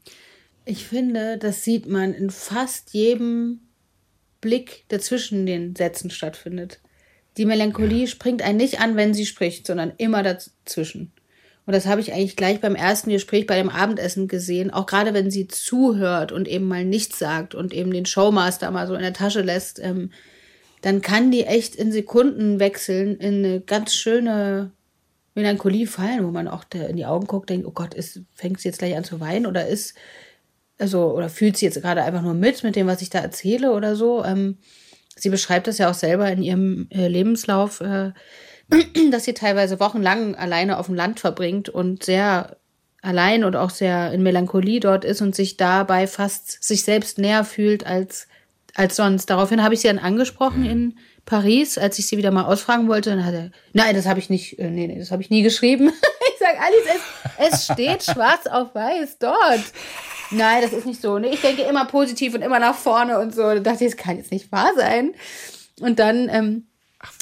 [0.66, 3.62] Ich finde, das sieht man in fast jedem
[4.42, 6.82] Blick, der zwischen den Sätzen stattfindet.
[7.40, 11.14] Die Melancholie springt einen nicht an, wenn sie spricht, sondern immer dazwischen.
[11.66, 14.72] Und das habe ich eigentlich gleich beim ersten Gespräch bei dem Abendessen gesehen.
[14.72, 18.88] Auch gerade wenn sie zuhört und eben mal nichts sagt und eben den Showmaster mal
[18.88, 20.12] so in der Tasche lässt, ähm,
[20.82, 24.72] dann kann die echt in Sekunden wechseln in eine ganz schöne
[25.34, 28.60] Melancholie fallen, wo man auch der in die Augen guckt, denkt, oh Gott, ist, fängt
[28.60, 29.96] sie jetzt gleich an zu weinen oder ist,
[30.78, 33.72] also, oder fühlt sie jetzt gerade einfach nur mit, mit dem, was ich da erzähle
[33.72, 34.26] oder so.
[34.26, 34.58] Ähm,
[35.20, 38.12] sie beschreibt das ja auch selber in ihrem äh, Lebenslauf, äh,
[39.12, 42.58] dass sie teilweise wochenlang alleine auf dem Land verbringt und sehr
[43.02, 47.46] allein und auch sehr in Melancholie dort ist und sich dabei fast sich selbst näher
[47.46, 48.28] fühlt als,
[48.76, 49.30] als sonst.
[49.30, 53.12] Daraufhin habe ich sie dann angesprochen in Paris, als ich sie wieder mal ausfragen wollte.
[53.12, 55.44] Dann hat er, nein, das habe ich nicht, äh, nee, nee, das habe ich nie
[55.44, 55.92] geschrieben.
[56.34, 57.02] ich sage, Alice,
[57.38, 59.64] es, es steht schwarz auf weiß dort.
[60.32, 61.20] Nein, das ist nicht so.
[61.20, 61.30] Ne?
[61.30, 63.42] Ich denke immer positiv und immer nach vorne und so.
[63.42, 65.14] Da dachte ich, das kann jetzt nicht wahr sein.
[65.80, 66.68] Und dann, ähm,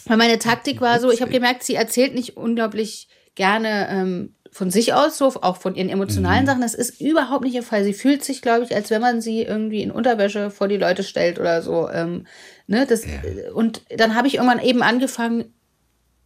[0.05, 4.71] weil meine Taktik war so, ich habe gemerkt, sie erzählt nicht unglaublich gerne ähm, von
[4.71, 6.47] sich aus so, auch von ihren emotionalen mhm.
[6.47, 6.61] Sachen.
[6.61, 7.83] Das ist überhaupt nicht ihr Fall.
[7.83, 11.03] Sie fühlt sich, glaube ich, als wenn man sie irgendwie in Unterwäsche vor die Leute
[11.03, 11.89] stellt oder so.
[11.89, 12.25] Ähm,
[12.65, 13.11] ne, das, ja.
[13.53, 15.53] Und dann habe ich irgendwann eben angefangen,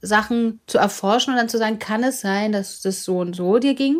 [0.01, 3.59] Sachen zu erforschen und dann zu sagen, kann es sein, dass das so und so
[3.59, 3.97] dir ging?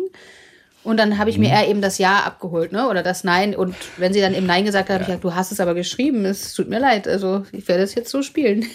[0.84, 1.54] Und dann habe ich mir mhm.
[1.54, 2.88] eher eben das Ja abgeholt, ne?
[2.88, 3.54] Oder das Nein.
[3.54, 5.74] Und wenn sie dann eben Nein gesagt hat, habe ich gesagt, du hast es aber
[5.74, 6.24] geschrieben.
[6.24, 7.06] Es tut mir leid.
[7.06, 8.66] Also ich werde es jetzt so spielen.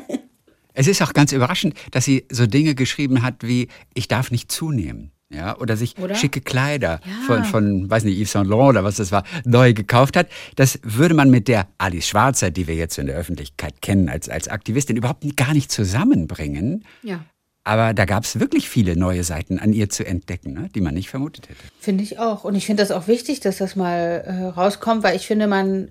[0.74, 4.50] es ist auch ganz überraschend, dass sie so Dinge geschrieben hat wie, ich darf nicht
[4.50, 5.12] zunehmen.
[5.28, 6.14] Ja, oder sich oder?
[6.14, 7.26] schicke Kleider ja.
[7.26, 10.28] von, von, weiß nicht, Yves Saint Laurent oder was das war, neu gekauft hat.
[10.54, 14.28] Das würde man mit der Alice Schwarzer, die wir jetzt in der Öffentlichkeit kennen als,
[14.28, 16.84] als Aktivistin, überhaupt gar nicht zusammenbringen.
[17.02, 17.24] Ja.
[17.66, 20.94] Aber da gab es wirklich viele neue Seiten an ihr zu entdecken, ne, die man
[20.94, 21.58] nicht vermutet hätte.
[21.80, 22.44] Finde ich auch.
[22.44, 25.90] Und ich finde das auch wichtig, dass das mal äh, rauskommt, weil ich finde, man,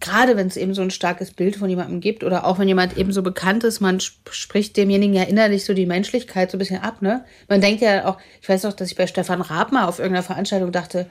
[0.00, 2.98] gerade wenn es eben so ein starkes Bild von jemandem gibt oder auch wenn jemand
[2.98, 6.82] eben so bekannt ist, man spricht demjenigen ja innerlich so die Menschlichkeit so ein bisschen
[6.82, 7.24] ab, ne?
[7.48, 10.24] Man denkt ja auch, ich weiß auch, dass ich bei Stefan Raab mal auf irgendeiner
[10.24, 11.06] Veranstaltung dachte,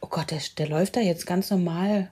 [0.00, 2.10] oh Gott, der, der läuft da jetzt ganz normal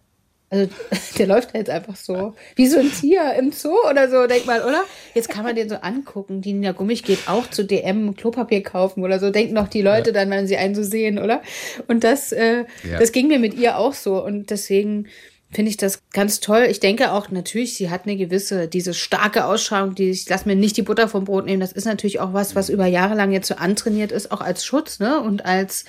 [0.50, 0.68] also
[1.18, 2.34] der läuft jetzt einfach so.
[2.56, 4.82] Wie so ein Tier im Zoo oder so, denk mal, oder?
[5.14, 6.42] Jetzt kann man den so angucken.
[6.42, 9.30] Die Nina Gummich geht auch zu DM Klopapier kaufen oder so.
[9.30, 10.14] Denken noch die Leute ja.
[10.14, 11.40] dann, wenn sie einen so sehen, oder?
[11.86, 12.98] Und das, äh, ja.
[12.98, 14.22] das ging mir mit ihr auch so.
[14.22, 15.06] Und deswegen
[15.52, 16.66] finde ich das ganz toll.
[16.68, 20.56] Ich denke auch natürlich, sie hat eine gewisse, diese starke Ausstrahlung, die ich lass mir
[20.56, 21.60] nicht die Butter vom Brot nehmen.
[21.60, 24.64] Das ist natürlich auch was, was über Jahre lang jetzt so antrainiert ist, auch als
[24.64, 25.20] Schutz, ne?
[25.20, 25.84] Und als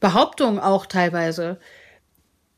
[0.00, 1.58] Behauptung auch teilweise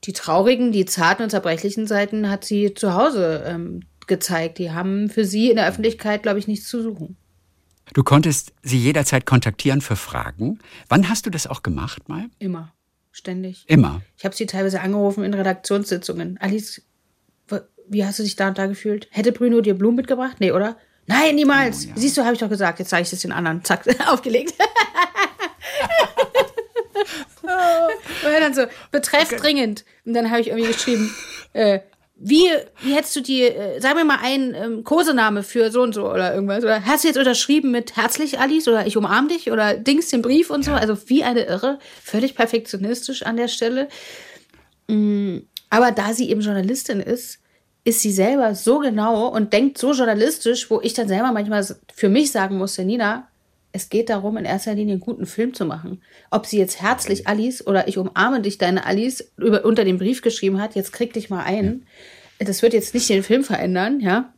[0.05, 4.59] die traurigen, die zarten und zerbrechlichen Seiten hat sie zu Hause ähm, gezeigt.
[4.59, 7.17] Die haben für sie in der Öffentlichkeit, glaube ich, nichts zu suchen.
[7.93, 10.61] Du konntest sie jederzeit kontaktieren für Fragen.
[10.89, 12.31] Wann hast du das auch gemacht mal?
[12.39, 12.73] Immer.
[13.13, 13.65] Ständig.
[13.67, 14.03] Immer.
[14.17, 16.39] Ich habe sie teilweise angerufen in Redaktionssitzungen.
[16.41, 16.83] Alice,
[17.89, 19.09] wie hast du dich da und da gefühlt?
[19.11, 20.37] Hätte Bruno dir Blumen mitgebracht?
[20.39, 20.77] Nee, oder?
[21.07, 21.87] Nein, niemals.
[21.87, 21.95] Oh, ja.
[21.97, 22.79] Siehst du, habe ich doch gesagt.
[22.79, 23.65] Jetzt zeige ich es den anderen.
[23.65, 24.55] Zack, aufgelegt.
[28.25, 29.37] Und dann so, betreff okay.
[29.37, 29.85] dringend.
[30.05, 31.15] Und dann habe ich irgendwie geschrieben,
[31.53, 31.81] äh,
[32.23, 32.45] wie,
[32.83, 36.11] wie hättest du die, äh, sag mir mal einen ähm, Kosename für so und so
[36.11, 36.63] oder irgendwas.
[36.63, 40.21] Oder hast du jetzt unterschrieben mit herzlich Alice oder ich umarm dich oder Dings den
[40.21, 40.73] Brief und so.
[40.73, 41.79] Also wie eine Irre.
[42.03, 43.89] Völlig perfektionistisch an der Stelle.
[44.89, 45.39] Mm,
[45.71, 47.39] aber da sie eben Journalistin ist,
[47.85, 52.09] ist sie selber so genau und denkt so journalistisch, wo ich dann selber manchmal für
[52.11, 53.30] mich sagen musste, Nina,
[53.73, 56.03] es geht darum, in erster Linie einen guten Film zu machen.
[56.31, 60.23] Ob sie jetzt herzlich Alice oder ich umarme dich, deine Alice, über, unter dem Brief
[60.23, 61.87] geschrieben hat, jetzt krieg dich mal ein.
[62.39, 64.33] Das wird jetzt nicht den Film verändern, ja.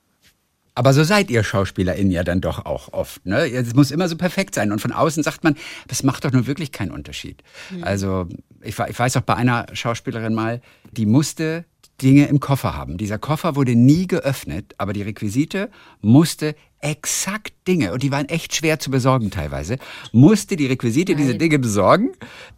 [0.74, 3.24] Aber so seid ihr SchauspielerInnen ja dann doch auch oft.
[3.26, 3.46] Ne?
[3.50, 4.72] Es muss immer so perfekt sein.
[4.72, 5.54] Und von außen sagt man,
[5.86, 7.42] das macht doch nun wirklich keinen Unterschied.
[7.70, 7.84] Mhm.
[7.84, 8.26] Also
[8.62, 11.66] ich, ich weiß auch bei einer Schauspielerin mal, die musste
[12.00, 12.96] Dinge im Koffer haben.
[12.96, 18.54] Dieser Koffer wurde nie geöffnet, aber die Requisite musste exakt Dinge, und die waren echt
[18.54, 19.78] schwer zu besorgen teilweise,
[20.12, 21.22] musste die Requisite Nein.
[21.22, 22.10] diese Dinge besorgen.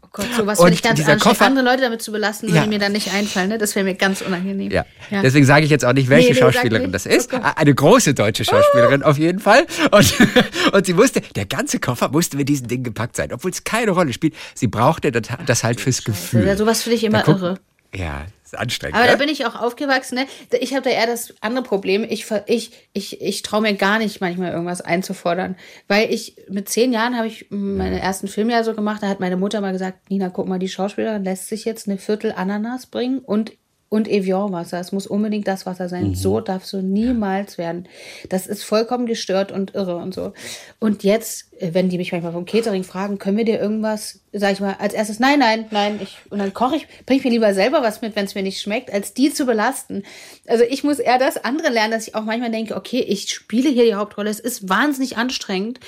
[0.02, 1.22] Oh Gott, sowas würde ich ganz anstrengend.
[1.22, 2.66] Koffer, andere Leute damit zu belasten, würde ja.
[2.66, 3.48] mir dann nicht einfallen.
[3.48, 3.58] Ne?
[3.58, 4.70] Das wäre mir ganz unangenehm.
[4.70, 4.86] Ja.
[5.10, 5.22] ja.
[5.22, 7.32] Deswegen sage ich jetzt auch nicht, welche nee, Schauspielerin das ist.
[7.32, 9.08] Oh Eine große deutsche Schauspielerin oh.
[9.08, 9.66] auf jeden Fall.
[9.90, 10.14] Und,
[10.72, 13.90] und sie wusste, der ganze Koffer musste mit diesen Dingen gepackt sein, obwohl es keine
[13.90, 14.34] Rolle spielt.
[14.54, 16.46] Sie brauchte das, das halt fürs Gefühl.
[16.46, 17.58] Ja, sowas finde ich immer irre.
[17.94, 18.26] Ja,
[18.58, 18.96] anstrengend.
[18.96, 19.12] Aber ja?
[19.12, 20.16] da bin ich auch aufgewachsen.
[20.16, 20.26] Ne?
[20.60, 22.04] Ich habe da eher das andere Problem.
[22.08, 25.56] Ich, ich, ich, ich traue mir gar nicht manchmal irgendwas einzufordern.
[25.88, 29.02] Weil ich mit zehn Jahren habe ich meinen ersten Film ja so gemacht.
[29.02, 31.98] Da hat meine Mutter mal gesagt, Nina, guck mal, die Schauspielerin lässt sich jetzt eine
[31.98, 33.52] Viertel Ananas bringen und
[33.88, 34.80] und Evian-Wasser.
[34.80, 36.08] Es muss unbedingt das Wasser sein.
[36.08, 36.14] Mhm.
[36.14, 37.88] So darf so niemals werden.
[38.28, 40.32] Das ist vollkommen gestört und irre und so.
[40.80, 44.52] Und jetzt, äh, wenn die mich manchmal vom Catering fragen, können wir dir irgendwas, sag
[44.52, 47.30] ich mal, als erstes, nein, nein, nein, ich, und dann koche ich, bringe ich mir
[47.30, 50.02] lieber selber was mit, wenn es mir nicht schmeckt, als die zu belasten.
[50.46, 53.68] Also ich muss eher das andere lernen, dass ich auch manchmal denke, okay, ich spiele
[53.68, 54.30] hier die Hauptrolle.
[54.30, 55.80] Es ist wahnsinnig anstrengend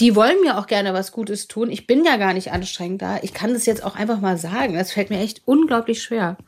[0.00, 1.70] die wollen mir auch gerne was Gutes tun.
[1.70, 3.18] Ich bin ja gar nicht anstrengend da.
[3.22, 4.74] Ich kann das jetzt auch einfach mal sagen.
[4.74, 6.38] Das fällt mir echt unglaublich schwer.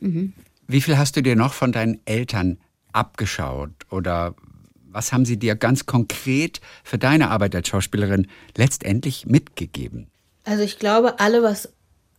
[0.00, 0.32] Mhm.
[0.66, 2.58] Wie viel hast du dir noch von deinen Eltern
[2.92, 4.34] abgeschaut oder
[4.90, 10.08] was haben sie dir ganz konkret für deine Arbeit als Schauspielerin letztendlich mitgegeben?
[10.44, 11.70] Also ich glaube, alle was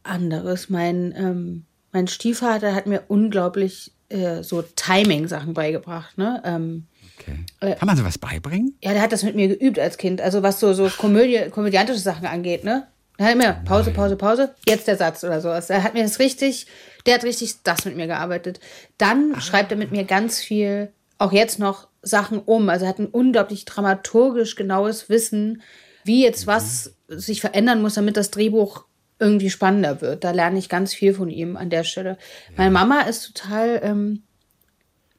[0.04, 0.70] anderes.
[0.70, 6.18] Mein, ähm, mein Stiefvater hat mir unglaublich äh, so Timing-Sachen beigebracht.
[6.18, 6.42] Ne?
[6.46, 6.88] Ähm,
[7.20, 7.40] okay.
[7.60, 8.76] Äh, Kann man sowas beibringen?
[8.84, 10.22] Ja, der hat das mit mir geübt als Kind.
[10.22, 12.64] Also was so, so Komödie, komödiantische Sachen angeht.
[12.64, 12.88] Ne?
[13.18, 15.70] Er hat immer Pause, Pause, Pause, jetzt der Satz oder sowas.
[15.70, 16.68] Er hat mir das richtig
[17.06, 18.60] der hat richtig das mit mir gearbeitet.
[18.98, 19.42] Dann ah.
[19.42, 22.70] schreibt er mit mir ganz viel, auch jetzt noch Sachen um.
[22.70, 25.62] Also er hat ein unglaublich dramaturgisch genaues Wissen,
[26.04, 26.52] wie jetzt mhm.
[26.52, 28.86] was sich verändern muss, damit das Drehbuch
[29.20, 30.24] irgendwie spannender wird.
[30.24, 32.18] Da lerne ich ganz viel von ihm an der Stelle.
[32.50, 32.54] Ja.
[32.58, 33.82] Meine Mama ist total.
[33.84, 34.24] Ähm,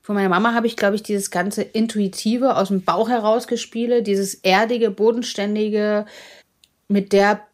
[0.02, 4.06] von meiner Mama habe ich, glaube ich, dieses ganze Intuitive aus dem Bauch heraus gespielt,
[4.06, 6.06] dieses erdige, bodenständige,
[6.88, 7.46] mit der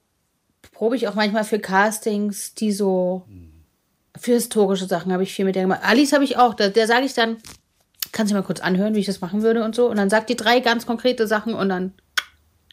[0.73, 3.27] probe ich auch manchmal für Castings, die so
[4.19, 5.81] für historische Sachen habe ich viel mit der gemacht.
[5.83, 7.37] Alice habe ich auch, der, der sage ich dann,
[8.13, 9.89] kannst du mal kurz anhören, wie ich das machen würde und so.
[9.91, 11.93] Und dann sagt die drei ganz konkrete Sachen und dann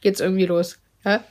[0.02, 0.78] geht's irgendwie los.
[1.04, 1.22] Ja?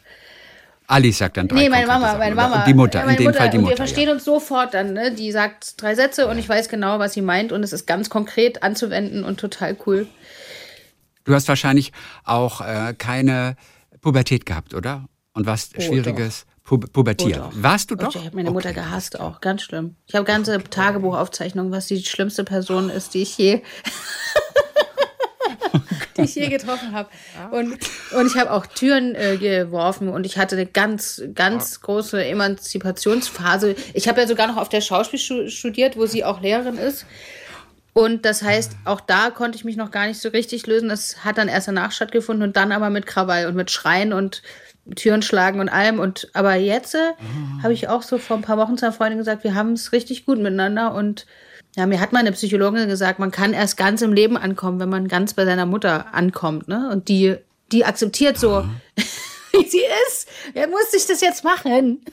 [0.87, 2.49] Alice sagt dann drei Nee, meine Mama, Sachen, meine oder?
[2.49, 2.65] Mama.
[2.67, 3.39] Die Mutter, Ja, in dem Mutter.
[3.39, 3.73] Fall die und Mutter.
[3.73, 4.15] wir verstehen ja.
[4.15, 5.13] uns sofort dann, ne?
[5.13, 8.11] Die sagt drei Sätze und ich weiß genau, was sie meint und es ist ganz
[8.11, 10.07] konkret anzuwenden und total cool.
[11.25, 11.93] Du hast wahrscheinlich
[12.25, 13.57] auch äh, keine
[14.01, 15.07] Pubertät gehabt, oder?
[15.35, 16.45] Und warst Oh, schwieriges
[16.79, 17.43] Pu Pubertieren.
[17.43, 17.63] Oh, doch.
[17.63, 18.15] Warst du Und doch?
[18.15, 18.81] Ich habe meine Mutter Okay.
[18.81, 19.97] gehasst auch, ganz schlimm.
[20.07, 23.61] Ich habe ganze Tagebuchaufzeichnungen, was die schlimmste Person ist, die ich je,
[26.17, 27.11] die ich je getroffen habe.
[27.51, 27.77] Und,
[28.17, 33.77] und ich habe auch Türen äh, geworfen und ich hatte eine ganz, ganz große Emanzipationsphase.
[33.93, 37.05] Ich habe ja sogar noch auf der Schauspielschule studiert, wo sie auch Lehrerin ist.
[37.95, 40.89] Und das heißt, auch da konnte ich mich noch gar nicht so richtig lösen.
[40.89, 44.43] Das hat dann erst danach stattgefunden und dann aber mit Krawall und mit Schreien und
[44.97, 45.99] Türen schlagen und allem.
[45.99, 47.13] Und aber jetzt äh,
[47.63, 49.93] habe ich auch so vor ein paar Wochen zu einer Freundin gesagt, wir haben es
[49.93, 50.95] richtig gut miteinander.
[50.95, 51.27] Und
[51.77, 55.09] ja, mir hat meine Psychologin gesagt, man kann erst ganz im Leben ankommen, wenn man
[55.09, 56.69] ganz bei seiner Mutter ankommt.
[56.69, 56.91] Ne?
[56.91, 57.37] Und die,
[57.71, 58.65] die akzeptiert so,
[59.53, 60.29] wie sie ist.
[60.53, 62.05] Wer muss ich das jetzt machen?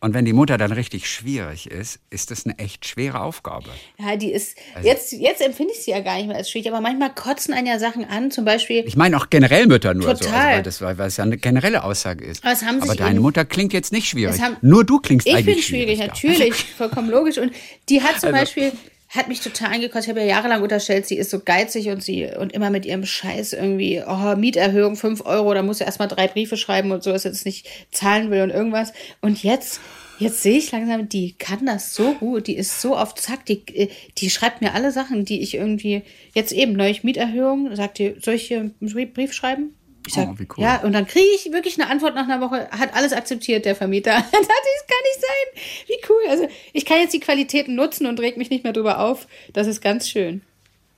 [0.00, 3.70] Und wenn die Mutter dann richtig schwierig ist, ist das eine echt schwere Aufgabe.
[3.98, 6.80] Ja, die ist, jetzt, jetzt empfinde ich sie ja gar nicht mehr als schwierig, aber
[6.80, 8.84] manchmal kotzen einen ja Sachen an, zum Beispiel.
[8.86, 10.54] Ich meine auch generell Mütter nur so, also, Total.
[10.56, 12.44] weil, das, weil weil es ja eine generelle Aussage ist.
[12.44, 14.40] Aber sich deine eben- Mutter klingt jetzt nicht schwierig.
[14.40, 16.06] Haben- nur du klingst Ich eigentlich bin schwierig, da.
[16.06, 17.38] natürlich, vollkommen logisch.
[17.38, 17.52] Und
[17.88, 18.72] die hat zum Also- Beispiel,
[19.08, 20.06] hat mich total angekotzt.
[20.06, 23.06] Ich habe ja jahrelang unterstellt, sie ist so geizig und sie und immer mit ihrem
[23.06, 27.12] Scheiß irgendwie, oh, Mieterhöhung 5 Euro, da muss er erstmal drei Briefe schreiben und so,
[27.12, 28.92] dass er das nicht zahlen will und irgendwas.
[29.22, 29.80] Und jetzt,
[30.18, 33.90] jetzt sehe ich langsam, die kann das so gut, die ist so auf Zack, die,
[34.18, 36.02] die schreibt mir alle Sachen, die ich irgendwie,
[36.34, 39.74] jetzt eben, neulich Mieterhöhung, sagt die, soll ich hier einen Brief schreiben?
[40.08, 40.64] Ich sag, Oh, cool.
[40.64, 43.76] ja, und dann kriege ich wirklich eine Antwort nach einer Woche, hat alles akzeptiert, der
[43.76, 44.12] Vermieter.
[44.32, 45.62] Das kann nicht sein.
[45.86, 46.22] Wie cool.
[46.30, 49.26] Also ich kann jetzt die Qualitäten nutzen und reg mich nicht mehr drüber auf.
[49.52, 50.40] Das ist ganz schön.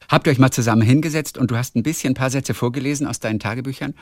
[0.08, 3.06] Habt ihr euch mal zusammen hingesetzt und du hast ein bisschen ein paar Sätze vorgelesen
[3.06, 3.94] aus deinen Tagebüchern?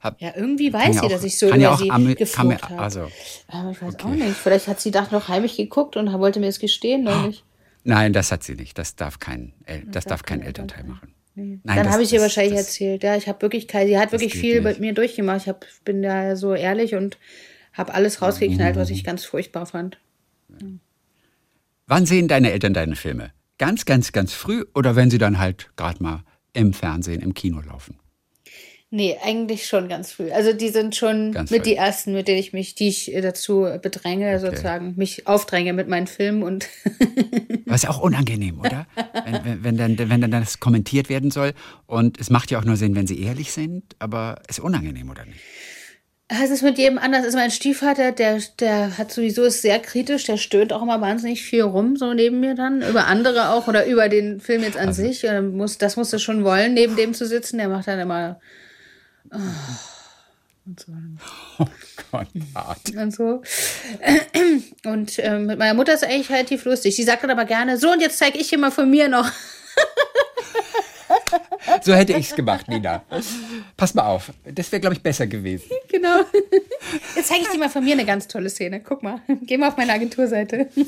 [0.00, 2.14] Hab, Ja, irgendwie weiß ja sie, auch- dass ich so über ja auch sie am-
[2.14, 2.78] geflucht habe.
[2.78, 3.08] also,
[3.48, 4.36] Aber ich weiß auch nicht.
[4.36, 7.44] Vielleicht hat sie da noch heimlich geguckt und wollte mir das gestehen neulich.
[7.84, 8.76] Nein, das hat sie nicht.
[8.78, 11.12] Das darf kein, El das darf kein Elternteil machen.
[11.36, 13.02] Nein, Dann habe ich ihr wahrscheinlich das- erzählt.
[13.02, 15.42] Ja, ich habe wirklich, sie hat wirklich viel mit mir durchgemacht.
[15.42, 17.18] Ich hab, bin da so ehrlich und
[17.74, 18.80] habe alles rausgeknallt, Mhm.
[18.80, 19.98] was ich ganz furchtbar fand.
[21.86, 23.32] Wann sehen deine Eltern deine Filme?
[23.58, 27.60] Ganz, ganz, ganz früh oder wenn sie dann halt gerade mal im Fernsehen, im Kino
[27.60, 27.98] laufen?
[28.96, 30.30] Nee, eigentlich schon ganz früh.
[30.30, 31.70] Also die sind schon Ganz mit früh.
[31.70, 35.86] die ersten, mit denen ich mich, die ich äh, dazu bedränge, sozusagen, mich aufdränge mit
[35.86, 36.66] meinen Filmen und
[37.66, 38.86] ist auch unangenehm, oder?
[39.26, 41.52] wenn, wenn, wenn, dann, wenn dann das kommentiert werden soll.
[41.84, 45.26] Und es macht ja auch nur Sinn, wenn sie ehrlich sind, aber ist unangenehm, oder
[45.26, 45.40] nicht?
[46.28, 47.22] es ist mit jedem anders.
[47.22, 51.42] Also mein Stiefvater, der, der hat sowieso ist sehr kritisch, der stöhnt auch immer wahnsinnig
[51.42, 54.94] viel rum, so neben mir dann, über andere auch oder über den Film jetzt an
[54.94, 55.26] sich.
[55.26, 57.58] Und muss, das musst du schon wollen, neben dem zu sitzen.
[57.58, 58.40] Der macht dann immer
[61.58, 61.66] Oh
[62.10, 62.94] Gott, hart.
[62.96, 63.42] und so.
[64.84, 66.96] Und ähm, mit meiner Mutter ist eigentlich relativ lustig.
[66.96, 69.30] Die sagt dann aber gerne, so und jetzt zeige ich dir mal von mir noch.
[71.82, 73.02] So hätte ich es gemacht, Nina.
[73.76, 75.70] Pass mal auf, das wäre, glaube ich, besser gewesen.
[75.88, 76.20] Genau.
[77.14, 78.80] Jetzt zeige ich dir mal von mir eine ganz tolle Szene.
[78.80, 79.20] Guck mal.
[79.42, 80.68] Geh mal auf meine Agenturseite.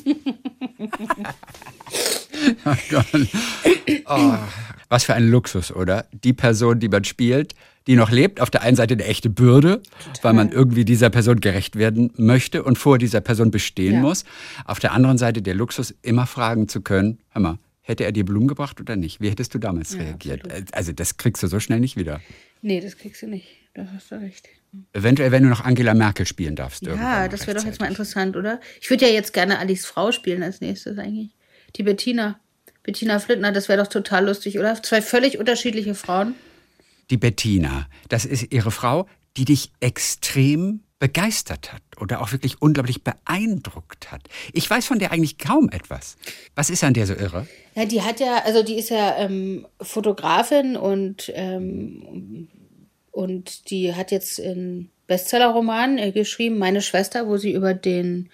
[4.06, 4.34] Oh,
[4.88, 6.06] was für ein Luxus, oder?
[6.12, 7.54] Die Person, die man spielt,
[7.88, 9.80] die noch lebt, auf der einen Seite eine echte Bürde,
[10.22, 14.00] weil man irgendwie dieser Person gerecht werden möchte und vor dieser Person bestehen Ja.
[14.00, 14.24] muss.
[14.66, 18.26] Auf der anderen Seite der Luxus, immer fragen zu können, hör mal, hätte er dir
[18.26, 19.22] Blumen gebracht oder nicht?
[19.22, 20.42] Wie hättest du damals reagiert?
[20.72, 22.20] Also das kriegst du so schnell nicht wieder.
[22.60, 23.48] Nee, das kriegst du nicht.
[23.72, 24.46] Da hast du recht.
[24.92, 26.84] Eventuell, wenn du noch Angela Merkel spielen darfst.
[26.84, 28.60] Ja, das wäre doch jetzt mal interessant, oder?
[28.82, 31.30] Ich würde ja jetzt gerne Alice Frau spielen als nächstes eigentlich.
[31.76, 32.38] Die Bettina.
[32.82, 34.82] Bettina Flittner, das wäre doch total lustig, oder?
[34.82, 36.34] Zwei völlig unterschiedliche Frauen.
[37.10, 43.04] Die Bettina, das ist ihre Frau, die dich extrem begeistert hat oder auch wirklich unglaublich
[43.04, 44.22] beeindruckt hat.
[44.52, 46.16] Ich weiß von der eigentlich kaum etwas.
[46.56, 47.46] Was ist an der so irre?
[47.74, 52.48] Ja, die hat ja, also die ist ja ähm, Fotografin und, ähm,
[53.12, 58.30] und die hat jetzt einen Bestsellerroman äh, geschrieben, Meine Schwester, wo sie über den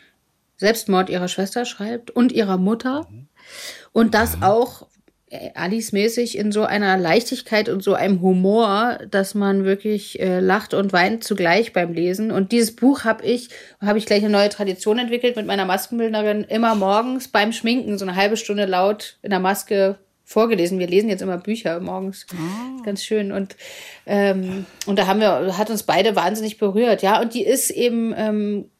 [0.56, 3.06] Selbstmord ihrer Schwester schreibt und ihrer Mutter.
[3.92, 4.86] Und das auch äh,
[5.54, 10.92] Alice-mäßig in so einer Leichtigkeit und so einem Humor, dass man wirklich äh, lacht und
[10.92, 12.30] weint zugleich beim Lesen.
[12.30, 13.48] Und dieses Buch habe ich,
[13.80, 18.04] habe ich gleich eine neue Tradition entwickelt mit meiner Maskenbildnerin, immer morgens beim Schminken so
[18.04, 20.78] eine halbe Stunde laut in der Maske vorgelesen.
[20.78, 22.26] Wir lesen jetzt immer Bücher morgens.
[22.32, 22.82] Oh.
[22.82, 23.30] Ganz schön.
[23.30, 23.56] Und,
[24.06, 27.20] ähm, und da haben wir, hat uns beide wahnsinnig berührt, ja.
[27.20, 28.70] Und die ist eben ähm,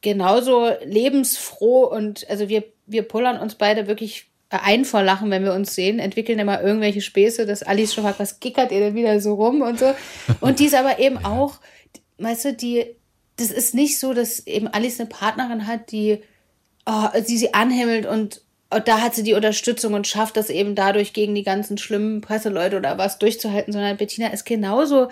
[0.00, 4.30] genauso lebensfroh und also wir, wir pullern uns beide wirklich
[4.62, 8.20] ein vor Lachen, wenn wir uns sehen, entwickeln immer irgendwelche Späße, dass Alice schon fragt,
[8.20, 9.94] was gickert ihr denn wieder so rum und so.
[10.40, 11.60] Und die ist aber eben auch,
[12.18, 12.86] weißt du, die,
[13.36, 16.22] das ist nicht so, dass eben Alice eine Partnerin hat, die,
[16.86, 20.74] oh, die sie anhimmelt und, und da hat sie die Unterstützung und schafft das eben
[20.74, 25.08] dadurch gegen die ganzen schlimmen Presseleute oder was durchzuhalten, sondern Bettina ist genauso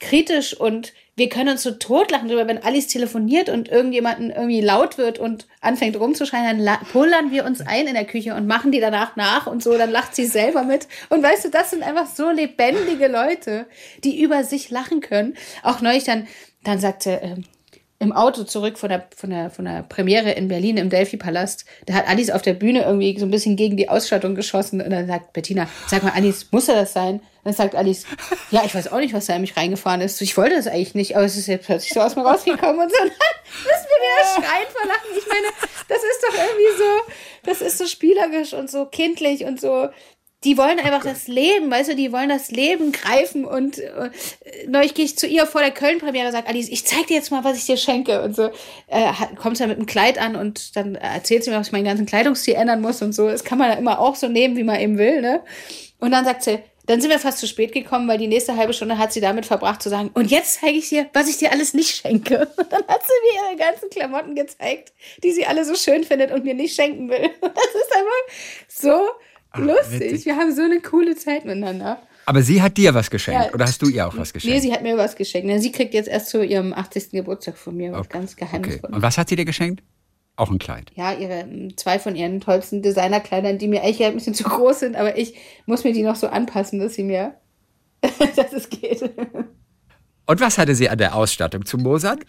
[0.00, 4.98] kritisch und wir können uns so totlachen darüber, wenn Alice telefoniert und irgendjemanden irgendwie laut
[4.98, 8.78] wird und anfängt rumzuschreien, dann pullern wir uns ein in der Küche und machen die
[8.78, 10.86] danach nach und so, dann lacht sie selber mit.
[11.08, 13.66] Und weißt du, das sind einfach so lebendige Leute,
[14.04, 15.34] die über sich lachen können.
[15.64, 16.28] Auch neulich dann,
[16.62, 17.36] dann sagte, äh,
[18.00, 21.94] im Auto zurück von der, von der, von der Premiere in Berlin im Delphi-Palast, da
[21.94, 25.08] hat Alice auf der Bühne irgendwie so ein bisschen gegen die Ausstattung geschossen und dann
[25.08, 27.20] sagt Bettina, sag mal, Alice, muss er das sein?
[27.42, 28.04] Dann sagt Alice,
[28.50, 30.20] ja, ich weiß auch nicht, was da in mich reingefahren ist.
[30.20, 32.90] Ich wollte das eigentlich nicht, aber es ist jetzt plötzlich so aus mir rausgekommen und
[32.90, 32.98] so.
[32.98, 35.18] Dann müssen wir wieder schreien vor Lachen.
[35.18, 35.46] Ich meine,
[35.88, 37.12] das ist doch irgendwie so,
[37.44, 39.88] das ist so spielerisch und so kindlich und so
[40.44, 44.10] die wollen einfach das Leben, weißt du, die wollen das Leben greifen und äh,
[44.68, 47.30] neulich gehe ich zu ihr vor der Köln-Premiere und sage, Alice, ich zeig dir jetzt
[47.30, 48.50] mal, was ich dir schenke und so,
[48.86, 51.72] äh, kommt sie dann mit einem Kleid an und dann erzählt sie mir, was ich
[51.72, 54.56] meinen ganzen Kleidungsstil ändern muss und so, das kann man ja immer auch so nehmen,
[54.56, 55.42] wie man eben will, ne,
[55.98, 58.72] und dann sagt sie, dann sind wir fast zu spät gekommen, weil die nächste halbe
[58.72, 61.52] Stunde hat sie damit verbracht zu sagen, und jetzt zeige ich dir, was ich dir
[61.52, 62.48] alles nicht schenke.
[62.56, 66.32] Und dann hat sie mir ihre ganzen Klamotten gezeigt, die sie alle so schön findet
[66.32, 67.28] und mir nicht schenken will.
[67.42, 69.06] Und das ist einfach so
[69.50, 70.00] Ach, lustig.
[70.00, 70.26] Witzig.
[70.26, 72.02] Wir haben so eine coole Zeit miteinander.
[72.26, 74.54] Aber sie hat dir was geschenkt ja, oder hast du ihr auch was geschenkt?
[74.54, 75.62] Nee, sie hat mir was geschenkt.
[75.62, 77.10] Sie kriegt jetzt erst zu ihrem 80.
[77.10, 78.84] Geburtstag von mir was ganz Geheimnisvolles.
[78.84, 78.94] Okay.
[78.94, 79.82] Und was hat sie dir geschenkt?
[80.36, 80.92] Auch ein Kleid.
[80.94, 84.94] Ja, ihre zwei von ihren tollsten Designerkleidern, die mir eigentlich ein bisschen zu groß sind,
[84.94, 85.34] aber ich
[85.66, 87.34] muss mir die noch so anpassen, dass sie mir,
[88.36, 89.02] dass es geht.
[90.26, 92.26] Und was hatte sie an der Ausstattung zu Mozart?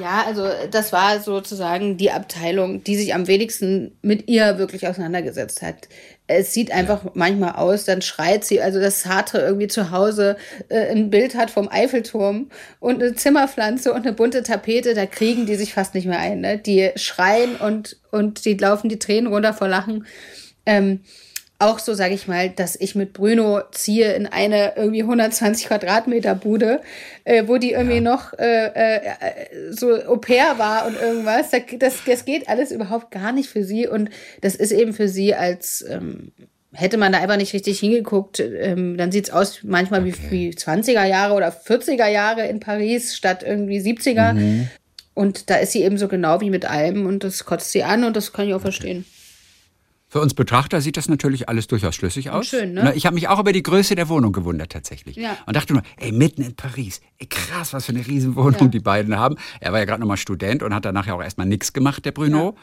[0.00, 5.62] Ja, also das war sozusagen die Abteilung, die sich am wenigsten mit ihr wirklich auseinandergesetzt
[5.62, 5.88] hat.
[6.26, 7.10] Es sieht einfach ja.
[7.14, 10.36] manchmal aus, dann schreit sie, also dass Sartre irgendwie zu Hause
[10.68, 15.44] äh, ein Bild hat vom Eiffelturm und eine Zimmerpflanze und eine bunte Tapete, da kriegen
[15.44, 16.40] die sich fast nicht mehr ein.
[16.40, 16.56] Ne?
[16.56, 20.06] Die schreien und, und die laufen die Tränen runter vor Lachen.
[20.64, 21.00] Ähm,
[21.60, 26.34] auch so, sage ich mal, dass ich mit Bruno ziehe in eine irgendwie 120 Quadratmeter
[26.34, 26.80] Bude,
[27.24, 28.00] äh, wo die irgendwie ja.
[28.00, 29.00] noch äh, äh,
[29.70, 31.50] so Au pair war und irgendwas.
[31.78, 35.34] Das, das geht alles überhaupt gar nicht für sie und das ist eben für sie
[35.34, 36.32] als ähm,
[36.72, 40.14] hätte man da einfach nicht richtig hingeguckt, ähm, dann sieht's aus manchmal okay.
[40.30, 44.34] wie, wie 20er Jahre oder 40er Jahre in Paris statt irgendwie 70er.
[44.34, 44.68] Mhm.
[45.14, 48.04] Und da ist sie eben so genau wie mit allem und das kotzt sie an
[48.04, 48.66] und das kann ich auch okay.
[48.66, 49.04] verstehen.
[50.12, 52.48] Für uns Betrachter sieht das natürlich alles durchaus schlüssig aus.
[52.48, 52.92] schön, ne?
[52.96, 55.14] Ich habe mich auch über die Größe der Wohnung gewundert tatsächlich.
[55.14, 55.38] Ja.
[55.46, 58.66] Und dachte nur, ey, mitten in Paris, ey, krass, was für eine Riesenwohnung ja.
[58.66, 59.36] die beiden haben.
[59.60, 62.10] Er war ja gerade nochmal Student und hat danach ja auch erstmal nichts gemacht, der
[62.10, 62.56] Bruno.
[62.56, 62.62] Ja.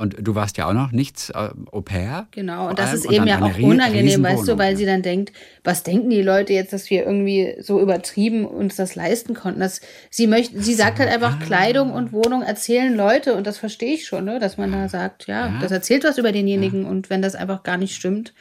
[0.00, 2.26] Und du warst ja auch noch nichts äh, Au pair.
[2.30, 5.30] Genau, und das ist und eben ja auch unangenehm, weißt du, weil sie dann denkt,
[5.62, 9.60] was denken die Leute jetzt, dass wir irgendwie so übertrieben uns das leisten konnten?
[9.60, 13.92] Dass sie möchte, sie sagt halt einfach, Kleidung und Wohnung erzählen Leute und das verstehe
[13.92, 14.38] ich schon, ne?
[14.38, 15.58] dass man da sagt, ja, ja.
[15.60, 16.88] das erzählt was über denjenigen ja.
[16.88, 18.32] und wenn das einfach gar nicht stimmt.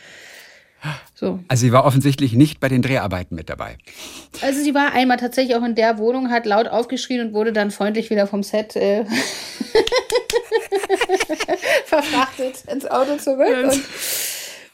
[1.14, 1.40] So.
[1.50, 3.78] Also sie war offensichtlich nicht bei den Dreharbeiten mit dabei.
[4.42, 7.72] Also sie war einmal tatsächlich auch in der Wohnung, hat laut aufgeschrien und wurde dann
[7.72, 9.04] freundlich wieder vom Set äh,
[11.86, 13.74] verfrachtet ins Auto zurück.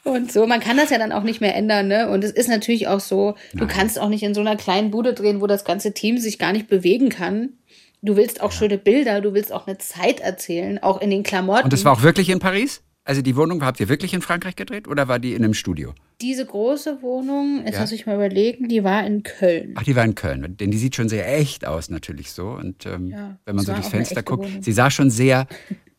[0.04, 2.10] Und, und so, man kann das ja dann auch nicht mehr ändern, ne?
[2.10, 3.68] Und es ist natürlich auch so, Nein.
[3.68, 6.38] du kannst auch nicht in so einer kleinen Bude drehen, wo das ganze Team sich
[6.38, 7.54] gar nicht bewegen kann.
[8.04, 11.64] Du willst auch schöne Bilder, du willst auch eine Zeit erzählen, auch in den Klamotten.
[11.64, 12.84] Und das war auch wirklich in Paris?
[13.08, 15.94] Also die Wohnung habt ihr wirklich in Frankreich gedreht oder war die in einem Studio?
[16.22, 17.82] Diese große Wohnung, jetzt ja.
[17.82, 19.76] muss ich mal überlegen, die war in Köln.
[19.76, 22.48] Ach, die war in Köln, denn die sieht schon sehr echt aus natürlich so.
[22.48, 24.64] Und ähm, ja, wenn man so durchs Fenster guckt, Wohnung.
[24.64, 25.46] sie sah schon sehr,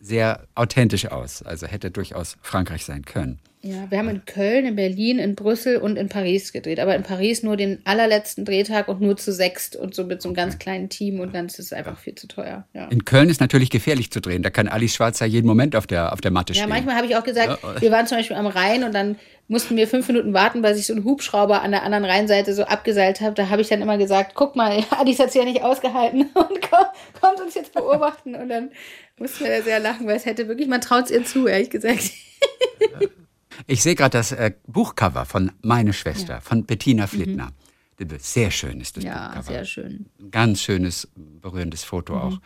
[0.01, 1.43] sehr authentisch aus.
[1.43, 3.39] Also hätte durchaus Frankreich sein können.
[3.67, 6.79] Ja, wir haben in Köln, in Berlin, in Brüssel und in Paris gedreht.
[6.81, 10.29] Aber in Paris nur den allerletzten Drehtag und nur zu sechst und so mit so
[10.29, 12.67] einem ganz kleinen Team und dann ist es einfach viel zu teuer.
[12.75, 12.87] Ja.
[12.89, 14.43] In Köln ist natürlich gefährlich zu drehen.
[14.43, 16.69] Da kann Alice Schwarzer jeden Moment auf der, auf der Matte stehen.
[16.69, 17.81] Ja, manchmal habe ich auch gesagt, ja.
[17.81, 19.17] wir waren zum Beispiel am Rhein und dann
[19.49, 22.65] mussten wir fünf Minuten warten, weil sich so ein Hubschrauber an der anderen Rheinseite so
[22.65, 23.39] abgeseilt hat.
[23.39, 26.71] Da habe ich dann immer gesagt, guck mal, Alice hat es ja nicht ausgehalten und
[27.21, 28.35] kommt uns jetzt beobachten.
[28.35, 28.71] Und dann
[29.19, 31.71] mussten wir da sehr lachen, weil es hätte wirklich, man traut es ihr zu, ehrlich
[31.71, 32.11] gesagt.
[33.57, 33.65] Ja.
[33.67, 36.41] Ich sehe gerade das äh, Buchcover von Meine Schwester, ja.
[36.41, 37.47] von Bettina Flittner.
[37.99, 38.07] Mhm.
[38.19, 39.43] Sehr schön ist das ja, Buchcover.
[39.53, 40.07] sehr schön.
[40.31, 42.21] Ganz schönes, berührendes Foto mhm.
[42.21, 42.39] auch.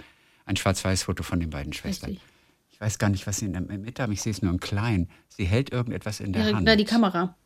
[0.45, 2.11] Ein Schwarz-Weiß-Foto von den beiden Schwestern.
[2.11, 2.27] Richtig.
[2.73, 4.13] Ich weiß gar nicht, was sie in der Mitte haben.
[4.13, 5.09] Ich sehe es nur im Kleinen.
[5.29, 6.67] Sie hält irgendetwas in der Ihre, Hand.
[6.67, 7.37] na, die Kamera.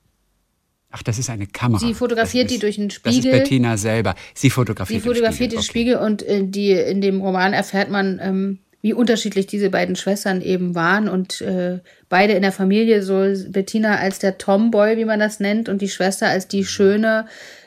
[0.91, 1.81] Ach, das ist eine Kamera.
[1.81, 3.33] Sie fotografiert Das die ist- durch einen Das Spiegel.
[3.33, 4.15] ist Bettina selber.
[4.35, 5.95] Sie Sie fotografiert, fotografiert den den Spiegel.
[5.97, 10.43] Spiegel und äh, die, in dem Roman erfährt man, ähm, wie unterschiedlich diese beiden Schwestern
[10.43, 11.78] eben waren und äh,
[12.11, 15.89] beide in der Familie, so Bettina als der Tomboy, wie man das nennt, und die
[15.89, 17.24] Schwester als die Schöne,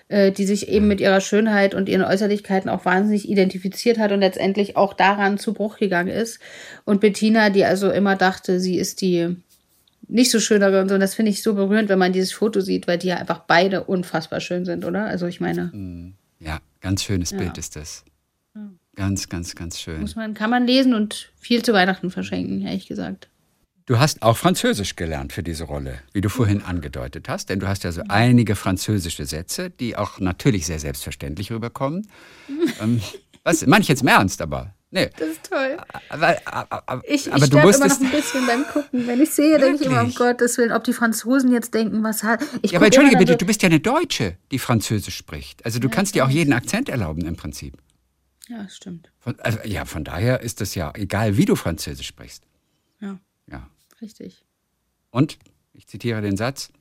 [0.09, 4.19] äh, die sich eben mit ihrer Schönheit und ihren Äußerlichkeiten auch wahnsinnig identifiziert hat und
[4.19, 6.37] letztendlich auch daran zu Bruch gegangen ist.
[6.85, 9.37] Und Bettina, die also immer dachte, sie ist die
[10.07, 10.93] nicht so schönere und so.
[10.93, 13.39] Und das finde ich so berührend, wenn man dieses Foto sieht, weil die ja einfach
[13.39, 15.05] beide unfassbar schön sind, oder?
[15.05, 15.71] Also ich meine.
[16.39, 18.05] Ja, ganz schönes Bild ist das.
[18.97, 20.01] Ganz, ganz, ganz schön.
[20.01, 23.29] Muss man, kann man lesen und viel zu Weihnachten verschenken, ehrlich gesagt.
[23.85, 27.67] Du hast auch Französisch gelernt für diese Rolle, wie du vorhin angedeutet hast, denn du
[27.67, 32.07] hast ja so einige französische Sätze, die auch natürlich sehr selbstverständlich rüberkommen.
[32.81, 32.99] ähm,
[33.43, 34.73] was, manch jetzt im Ernst, aber.
[34.89, 35.09] Nee.
[35.17, 35.77] Das ist toll.
[36.09, 39.05] Aber, aber, Ich, aber ich du sterbe immer noch ein bisschen beim Gucken.
[39.07, 40.13] Wenn ich sehe, denke ich immer, um?
[40.15, 42.41] Gottes Willen, ob die Franzosen jetzt denken, was hat.
[42.63, 45.63] Ich Ja, aber entschuldige bitte, dann du bist ja eine Deutsche, die Französisch spricht.
[45.65, 47.77] Also du kannst dir auch jeden Akzent erlauben im Prinzip.
[48.49, 49.11] Ja, stimmt.
[49.19, 52.43] Von, also, ja, von daher ist es ja egal, wie du Französisch sprichst.
[52.99, 53.19] Ja,
[53.51, 53.69] Ja.
[54.01, 54.45] richtig.
[55.11, 55.37] Und,
[55.73, 56.71] ich zitiere den Satz,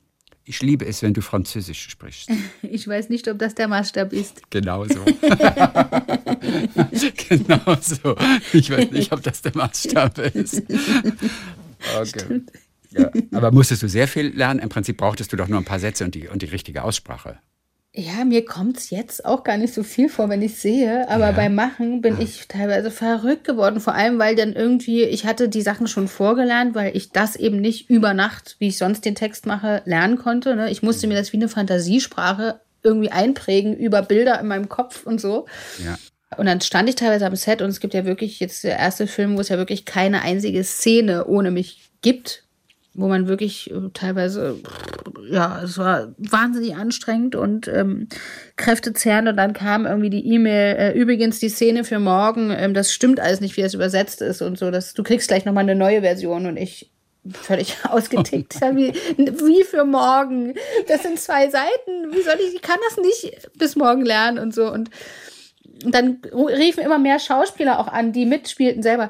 [0.43, 2.29] ich liebe es, wenn du Französisch sprichst.
[2.61, 4.41] Ich weiß nicht, ob das der Maßstab ist.
[4.49, 5.03] Genau so.
[7.29, 8.15] genau so.
[8.53, 10.63] Ich weiß nicht, ob das der Maßstab ist.
[12.01, 12.41] Okay.
[12.89, 14.59] Ja, aber musstest du sehr viel lernen?
[14.59, 17.37] Im Prinzip brauchtest du doch nur ein paar Sätze und die, und die richtige Aussprache.
[17.99, 21.25] Ja, mir kommt es jetzt auch gar nicht so viel vor, wenn ich sehe, aber
[21.27, 21.31] Ja.
[21.31, 23.79] beim Machen bin ich teilweise verrückt geworden.
[23.79, 27.59] Vor allem, weil dann irgendwie, ich hatte die Sachen schon vorgelernt, weil ich das eben
[27.59, 30.55] nicht über Nacht, wie ich sonst den Text mache, lernen konnte.
[30.55, 30.69] Ne?
[30.69, 35.19] Ich musste mir das wie eine Fantasiesprache irgendwie einprägen über Bilder in meinem Kopf und
[35.19, 35.47] so.
[35.83, 35.97] Ja.
[36.37, 39.07] Und dann stand ich teilweise am Set und es gibt ja wirklich jetzt der erste
[39.07, 42.43] Film, wo es ja wirklich keine einzige Szene ohne mich gibt,
[42.97, 44.55] wo man wirklich äh, teilweise,
[45.29, 48.07] ja, es war wahnsinnig anstrengend und ähm,
[48.55, 52.91] kräftezehrend und dann kam irgendwie die E-Mail, äh, übrigens die Szene für morgen, ähm, das
[52.91, 55.75] stimmt alles nicht, wie das übersetzt ist und so, das, du kriegst gleich nochmal eine
[55.75, 56.91] neue Version und ich
[57.33, 58.55] völlig ausgetickt.
[58.61, 60.55] Ja, wie, wie für morgen?
[60.87, 62.11] Das sind zwei Seiten.
[62.11, 64.71] Wie soll ich, ich kann das nicht bis morgen lernen und so.
[64.71, 64.89] Und
[65.85, 69.09] dann riefen immer mehr Schauspieler auch an, die mitspielten selber.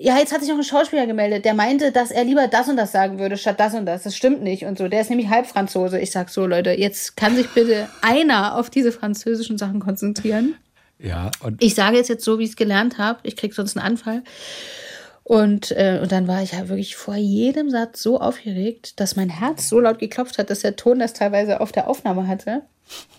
[0.00, 2.76] Ja, jetzt hat sich noch ein Schauspieler gemeldet, der meinte, dass er lieber das und
[2.76, 4.02] das sagen würde, statt das und das.
[4.02, 4.88] Das stimmt nicht und so.
[4.88, 5.98] Der ist nämlich Halbfranzose.
[6.00, 10.54] Ich sag so, Leute, jetzt kann sich bitte einer auf diese französischen Sachen konzentrieren.
[10.98, 13.20] Ja, und Ich sage jetzt jetzt so, wie ich es gelernt habe.
[13.22, 14.22] Ich krieg sonst einen Anfall.
[15.22, 19.28] Und, äh, und dann war ich ja wirklich vor jedem Satz so aufgeregt, dass mein
[19.28, 22.62] Herz so laut geklopft hat, dass der Ton das teilweise auf der Aufnahme hatte,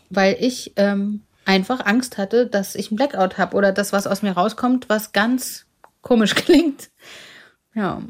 [0.10, 4.22] weil ich ähm, einfach Angst hatte, dass ich einen Blackout habe oder dass was aus
[4.22, 5.66] mir rauskommt, was ganz
[6.02, 6.90] komisch klingt.
[7.74, 8.02] Ja,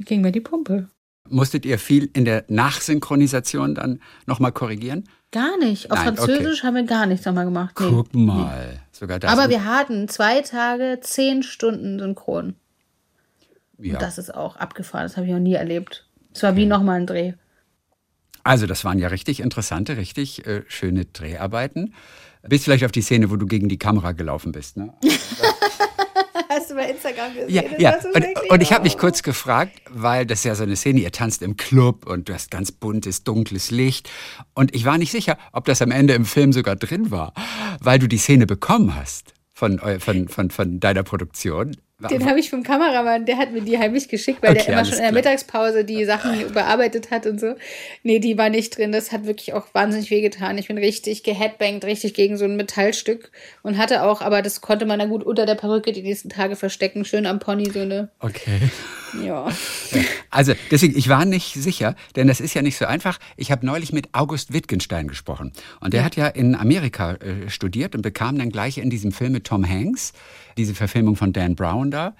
[0.00, 0.88] ging mir die Pumpe.
[1.28, 5.08] musstet ihr viel in der Nachsynchronisation dann nochmal korrigieren?
[5.32, 5.90] Gar nicht.
[5.90, 7.74] Auf Nein, Französisch haben wir gar nichts nochmal gemacht.
[7.80, 7.88] Nee.
[7.90, 8.80] Guck mal.
[8.92, 9.32] Sogar das.
[9.32, 12.54] Aber wir hatten zwei Tage, zehn Stunden Synchron.
[13.78, 13.94] ja.
[13.94, 15.06] Und das ist auch abgefahren.
[15.06, 16.06] Das habe ich noch nie erlebt.
[16.32, 17.32] Es war wie nochmal ein Dreh.
[18.44, 21.94] Also das waren ja richtig interessante, richtig äh, schöne Dreharbeiten.
[22.48, 24.76] Bis vielleicht auf die Szene, wo du gegen die Kamera gelaufen bist.
[24.76, 24.92] Ne?
[26.48, 27.50] Hast du bei Instagram gesehen?
[27.50, 27.96] Ja, ja.
[28.14, 31.10] Und, und ich habe mich kurz gefragt, weil das ist ja so eine Szene, ihr
[31.10, 34.08] tanzt im Club und du hast ganz buntes, dunkles Licht.
[34.54, 37.32] Und ich war nicht sicher, ob das am Ende im Film sogar drin war,
[37.80, 41.76] weil du die Szene bekommen hast von, von, von, von deiner Produktion.
[42.08, 44.84] Den habe ich vom Kameramann, der hat mir die heimlich geschickt, weil Okay, der immer
[44.84, 45.22] schon in der klar.
[45.22, 47.54] Mittagspause die Sachen bearbeitet hat und so.
[48.02, 48.92] Nee, die war nicht drin.
[48.92, 50.58] Das hat wirklich auch wahnsinnig wehgetan.
[50.58, 53.30] Ich bin richtig geheadbangt, richtig gegen so ein Metallstück
[53.62, 56.56] und hatte auch, aber das konnte man dann gut unter der Perücke die nächsten Tage
[56.56, 58.58] verstecken, schön am Pony so eine, Okay.
[59.24, 59.48] ja.
[60.30, 63.18] Also deswegen, ich war nicht sicher, denn das ist ja nicht so einfach.
[63.36, 65.52] Ich habe neulich mit August Wittgenstein gesprochen.
[65.80, 69.32] Und der hat ja in Amerika äh, studiert und bekam dann gleich in diesem Film
[69.32, 70.12] mit Tom Hanks,
[70.56, 72.14] diese Verfilmung von Dan Brown da,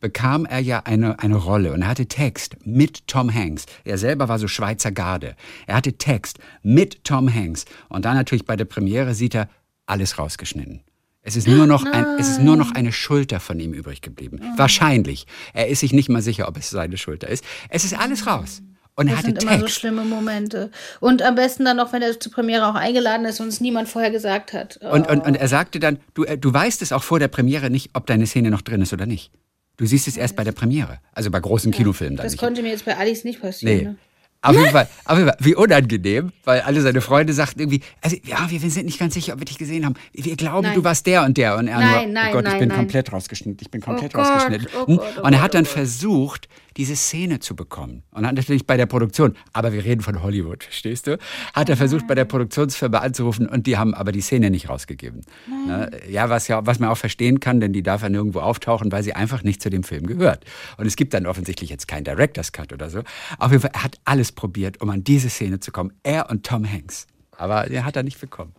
[0.00, 3.66] bekam er ja eine, eine Rolle und er hatte Text mit Tom Hanks.
[3.84, 5.36] Er selber war so Schweizer Garde.
[5.66, 7.64] Er hatte Text mit Tom Hanks.
[7.88, 9.48] Und dann natürlich bei der Premiere sieht er
[9.86, 10.82] alles rausgeschnitten.
[11.22, 14.40] Es ist nur noch, ein, es ist nur noch eine Schulter von ihm übrig geblieben.
[14.56, 15.26] Wahrscheinlich.
[15.54, 17.44] Er ist sich nicht mal sicher, ob es seine Schulter ist.
[17.68, 18.62] Es ist alles raus.
[18.98, 19.74] Und er Das hatte sind immer so Text.
[19.78, 20.70] schlimme Momente.
[21.00, 23.88] Und am besten dann noch, wenn er zur Premiere auch eingeladen ist und es niemand
[23.88, 24.78] vorher gesagt hat.
[24.78, 27.68] Und, und, und er sagte dann, du, äh, du weißt es auch vor der Premiere
[27.70, 29.30] nicht, ob deine Szene noch drin ist oder nicht.
[29.76, 30.98] Du siehst es erst bei der Premiere.
[31.12, 32.40] Also bei großen Kinofilmen dann das nicht.
[32.40, 33.76] konnte mir jetzt bei Alice nicht passieren.
[33.76, 33.84] Nee.
[33.84, 33.96] Ne?
[34.42, 38.16] Auf jeden, Fall, auf jeden Fall, wie unangenehm, weil alle seine Freunde sagten irgendwie, also
[38.24, 39.94] ja, wir, sind nicht ganz sicher, ob wir dich gesehen haben.
[40.12, 40.74] Wir glauben, Nein.
[40.76, 41.56] du warst der und der.
[41.56, 42.78] Und er Nein, nur, nein, oh Gott, nein, ich bin nein.
[42.78, 44.68] komplett rausgeschnitten, ich bin komplett Oh Gott, rausgeschnitten.
[44.76, 44.96] oh Hm?
[44.98, 45.72] Gott, oh und er Gott, hat dann oh Gott.
[45.72, 48.02] versucht, diese Szene zu bekommen.
[48.10, 51.18] Und hat natürlich bei der Produktion, aber wir reden von Hollywood, verstehst du?
[51.54, 55.22] Hat er versucht, bei der Produktionsfirma anzurufen und die haben aber die Szene nicht rausgegeben.
[55.66, 55.90] Ne?
[56.08, 59.02] Ja, was ja, was man auch verstehen kann, denn die darf ja nirgendwo auftauchen, weil
[59.02, 60.44] sie einfach nicht zu dem Film gehört.
[60.76, 63.02] Und es gibt dann offensichtlich jetzt keinen Director's Cut oder so.
[63.38, 65.92] Auf jeden Fall, er hat alles probiert, um an diese Szene zu kommen.
[66.04, 67.08] Er und Tom Hanks.
[67.32, 68.54] Aber er hat er nicht bekommen.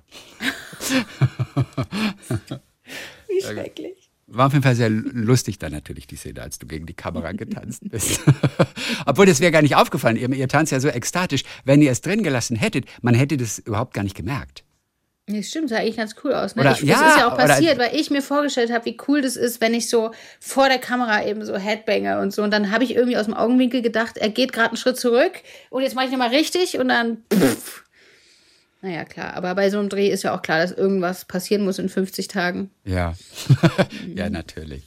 [3.28, 4.08] Wie schrecklich.
[4.30, 7.32] War auf jeden Fall sehr lustig dann natürlich die Szene, als du gegen die Kamera
[7.32, 8.20] getanzt bist.
[9.06, 10.18] Obwohl, das wäre gar nicht aufgefallen.
[10.18, 11.44] Ihr, ihr tanzt ja so ekstatisch.
[11.64, 14.66] Wenn ihr es drin gelassen hättet, man hätte das überhaupt gar nicht gemerkt.
[15.30, 16.56] Nee, stimmt, sah eigentlich ganz cool aus.
[16.56, 16.62] Ne?
[16.62, 18.98] Oder- ich, ja, das ist ja auch oder- passiert, weil ich mir vorgestellt habe, wie
[19.10, 22.44] cool das ist, wenn ich so vor der Kamera eben so Headbanger und so.
[22.44, 25.34] Und dann habe ich irgendwie aus dem Augenwinkel gedacht, er geht gerade einen Schritt zurück
[25.70, 27.18] und jetzt mache ich nochmal richtig und dann.
[27.34, 27.84] Pff.
[28.82, 29.34] Naja, klar.
[29.34, 32.30] Aber bei so einem Dreh ist ja auch klar, dass irgendwas passieren muss in 50
[32.30, 32.70] Tagen.
[32.86, 33.14] Ja,
[34.16, 34.84] ja, natürlich.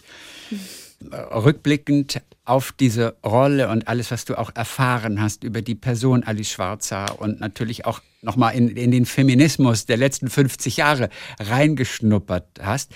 [1.03, 6.51] Rückblickend auf diese Rolle und alles, was du auch erfahren hast über die Person Alice
[6.51, 12.93] Schwarzer und natürlich auch nochmal in, in den Feminismus der letzten 50 Jahre reingeschnuppert hast,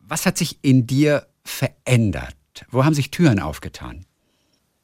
[0.00, 2.34] was hat sich in dir verändert?
[2.70, 4.04] Wo haben sich Türen aufgetan?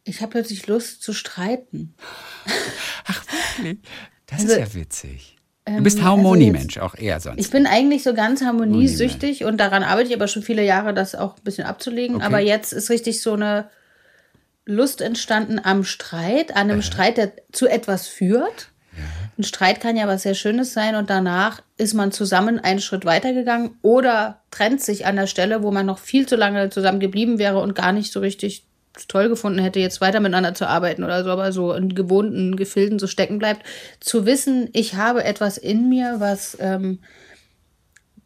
[0.04, 1.94] Ich habe plötzlich Lust zu streiten.
[4.26, 5.36] Das Also, ist ja witzig.
[5.64, 7.40] Du bist also Harmoniemensch, auch eher sonst.
[7.40, 11.14] Ich bin eigentlich so ganz harmoniesüchtig und daran arbeite ich aber schon viele Jahre, das
[11.14, 12.16] auch ein bisschen abzulegen.
[12.16, 12.24] Okay.
[12.24, 13.70] Aber jetzt ist richtig so eine
[14.64, 18.70] Lust entstanden am Streit, an einem Streit, der zu etwas führt.
[19.38, 23.04] Ein Streit kann ja was sehr Schönes sein und danach ist man zusammen einen Schritt
[23.04, 27.38] weitergegangen oder trennt sich an der Stelle, wo man noch viel zu lange zusammen geblieben
[27.38, 28.66] wäre und gar nicht so richtig
[29.08, 32.98] toll gefunden hätte, jetzt weiter miteinander zu arbeiten oder so, aber so in gewohnten Gefilden
[32.98, 33.64] so stecken bleibt.
[34.00, 36.98] Zu wissen, ich habe etwas in mir, was, ähm,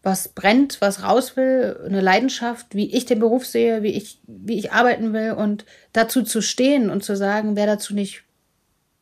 [0.02, 4.58] was brennt, was raus will, eine Leidenschaft, wie ich den Beruf sehe, wie ich, wie
[4.58, 8.24] ich arbeiten will und dazu zu stehen und zu sagen, wer dazu nicht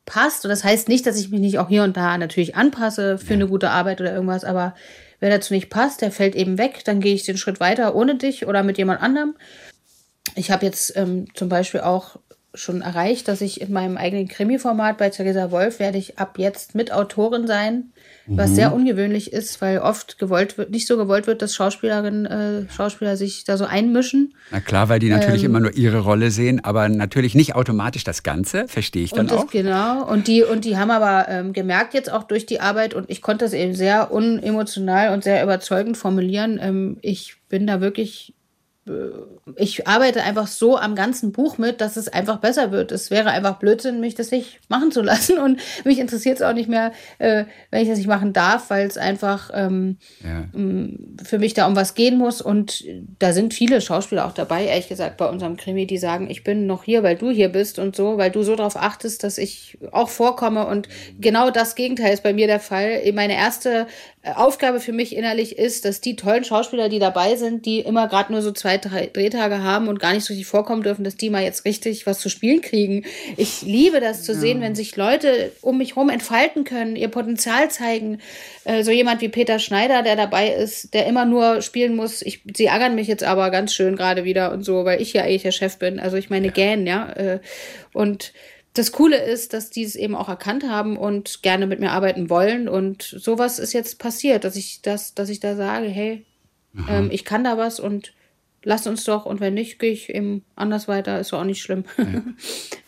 [0.06, 0.44] passt.
[0.44, 3.34] Und das heißt nicht, dass ich mich nicht auch hier und da natürlich anpasse für
[3.34, 4.74] eine gute Arbeit oder irgendwas, aber
[5.20, 8.16] wer dazu nicht passt, der fällt eben weg, dann gehe ich den Schritt weiter ohne
[8.16, 9.34] dich oder mit jemand anderem.
[10.34, 12.16] Ich habe jetzt ähm, zum Beispiel auch
[12.56, 16.76] schon erreicht, dass ich in meinem eigenen Krimi-Format bei Theresa Wolf werde ich ab jetzt
[16.76, 17.92] Mitautorin sein,
[18.26, 22.70] was sehr ungewöhnlich ist, weil oft gewollt wird, nicht so gewollt wird, dass Schauspielerinnen, äh,
[22.70, 24.34] Schauspieler sich da so einmischen.
[24.52, 25.50] Na klar, weil die natürlich Ähm.
[25.50, 29.38] immer nur ihre Rolle sehen, aber natürlich nicht automatisch das Ganze, verstehe ich dann das,
[29.38, 29.46] auch.
[29.48, 30.08] genau.
[30.08, 33.20] Und die, und die haben aber ähm, gemerkt jetzt auch durch die Arbeit, und ich
[33.20, 36.58] konnte das eben sehr unemotional und sehr überzeugend formulieren.
[36.62, 38.32] Ähm, ich bin da wirklich,
[39.56, 42.92] ich arbeite einfach so am ganzen Buch mit, dass es einfach besser wird.
[42.92, 45.38] Es wäre einfach Blödsinn, mich das nicht machen zu lassen.
[45.38, 48.86] Und mich interessiert es auch nicht mehr, äh, wenn ich das nicht machen darf, weil
[48.86, 50.44] es einfach ähm, Ja.
[51.24, 52.42] für mich da um was gehen muss.
[52.42, 52.84] Und
[53.18, 56.66] da sind viele Schauspieler auch dabei, ehrlich gesagt, bei unserem Krimi, die sagen, ich bin
[56.66, 59.78] noch hier, weil du hier bist und so, weil du so darauf achtest, dass ich
[59.92, 60.66] auch vorkomme.
[60.66, 63.00] Und genau das Gegenteil ist bei mir der Fall.
[63.14, 63.86] Meine erste
[64.24, 68.32] Aufgabe für mich innerlich ist, dass die tollen Schauspieler, die dabei sind, die immer gerade
[68.32, 71.30] nur so zwei, drei Drehtage haben und gar nicht so richtig vorkommen dürfen, dass die
[71.30, 73.04] mal jetzt richtig was zu spielen kriegen.
[73.36, 77.70] Ich liebe das zu sehen, wenn sich Leute um mich herum entfalten können, ihr Potenzial
[77.70, 78.20] zeigen.
[78.64, 82.22] Äh, so jemand wie Peter Schneider, der dabei ist, der immer nur spielen muss.
[82.22, 85.22] Ich, sie ärgern mich jetzt aber ganz schön gerade wieder und so, weil ich ja
[85.22, 86.00] eigentlich der Chef bin.
[86.00, 87.10] Also ich meine gern, ja.
[87.12, 87.40] Äh,
[87.92, 88.32] Und
[88.74, 92.28] das Coole ist, dass die es eben auch erkannt haben und gerne mit mir arbeiten
[92.28, 92.68] wollen.
[92.68, 96.26] Und sowas ist jetzt passiert, dass ich das, dass ich da sage, hey,
[96.88, 98.14] ähm, ich kann da was und
[98.64, 99.26] lass uns doch.
[99.26, 101.20] Und wenn nicht, gehe ich eben anders weiter.
[101.20, 101.84] Ist doch auch nicht schlimm.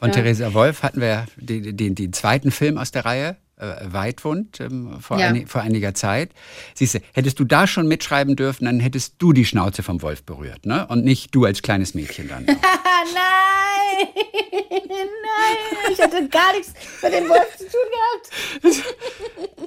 [0.01, 4.61] Von Theresa Wolf hatten wir den, den, den zweiten Film aus der Reihe, äh, Weitwund,
[4.61, 5.29] ähm, vor, Ja.
[5.29, 6.31] eini- vor einiger Zeit.
[6.75, 10.23] Siehst du, hättest du da schon mitschreiben dürfen, dann hättest du die Schnauze vom Wolf
[10.25, 10.87] berührt, ne?
[10.89, 12.45] Und nicht du als kleines Mädchen dann.
[12.47, 14.09] Nein!
[14.71, 15.93] Nein!
[15.93, 18.85] Ich hatte gar nichts mit dem Wolf zu tun gehabt.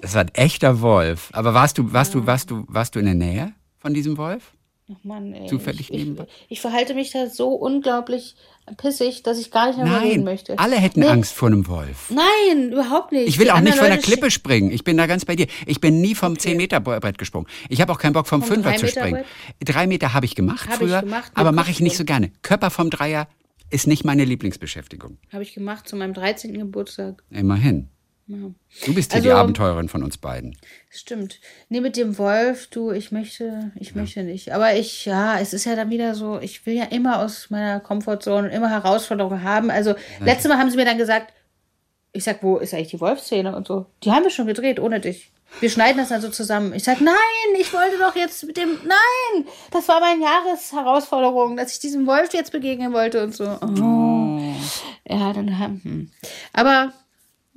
[0.02, 1.30] Das war ein echter Wolf.
[1.34, 4.54] Aber warst du, warst du, warst du, warst du in der Nähe von diesem Wolf?
[4.92, 5.48] Ach Mann, ey.
[5.48, 6.18] Zufällig ich, ich,
[6.48, 8.36] ich verhalte mich da so unglaublich
[8.78, 10.58] pissig, dass ich gar nicht mehr darüber reden Nein, möchte.
[10.60, 12.10] alle hätten Nee, Angst vor einem Wolf.
[12.10, 13.28] Nein, überhaupt nicht.
[13.28, 14.72] Ich will Die auch nicht von der Klippe springen.
[14.72, 15.48] Ich bin da ganz bei dir.
[15.66, 17.48] Ich bin nie vom 10-Meter-Brett gesprungen.
[17.70, 19.26] Ich habe auch keinen Bock, vom Vom Fünfer zu 3-Meter-Brett?
[19.26, 19.26] springen.
[19.64, 22.06] Drei Meter habe ich gemacht Hab ich früher, gemacht, mit aber mache ich nicht so
[22.06, 22.32] gerne.
[22.42, 23.28] Körper vom Dreier
[23.70, 25.18] ist nicht meine Lieblingsbeschäftigung.
[25.32, 26.54] Habe ich gemacht zu meinem 13.
[26.58, 27.24] Geburtstag.
[27.30, 27.90] Immerhin.
[28.30, 28.38] Ja.
[28.86, 30.56] Du bist hier die Also- Abenteurerin von uns beiden.
[30.92, 31.40] Stimmt.
[31.68, 34.54] Nee, mit dem Wolf, du, ich möchte, ich möchte nicht.
[34.54, 37.80] Aber ich, ja, es ist ja dann wieder so, ich will ja immer aus meiner
[37.80, 39.72] Komfortzone immer Herausforderungen haben.
[39.72, 41.34] Also, letztes Mal haben sie mir dann gesagt,
[42.12, 43.86] Ich sag, wo ist eigentlich die Wolfszene und so?
[44.04, 45.32] Die haben wir schon gedreht, ohne dich.
[45.60, 46.74] Wir schneiden das dann so zusammen.
[46.74, 47.16] Ich sag, nein,
[47.60, 52.34] ich wollte doch jetzt mit dem, nein, das war meine Jahresherausforderung, dass ich diesem Wolf
[52.34, 53.46] jetzt begegnen wollte und so.
[53.62, 54.54] Oh.
[55.08, 56.12] Ja, dann, hm.
[56.54, 56.94] aber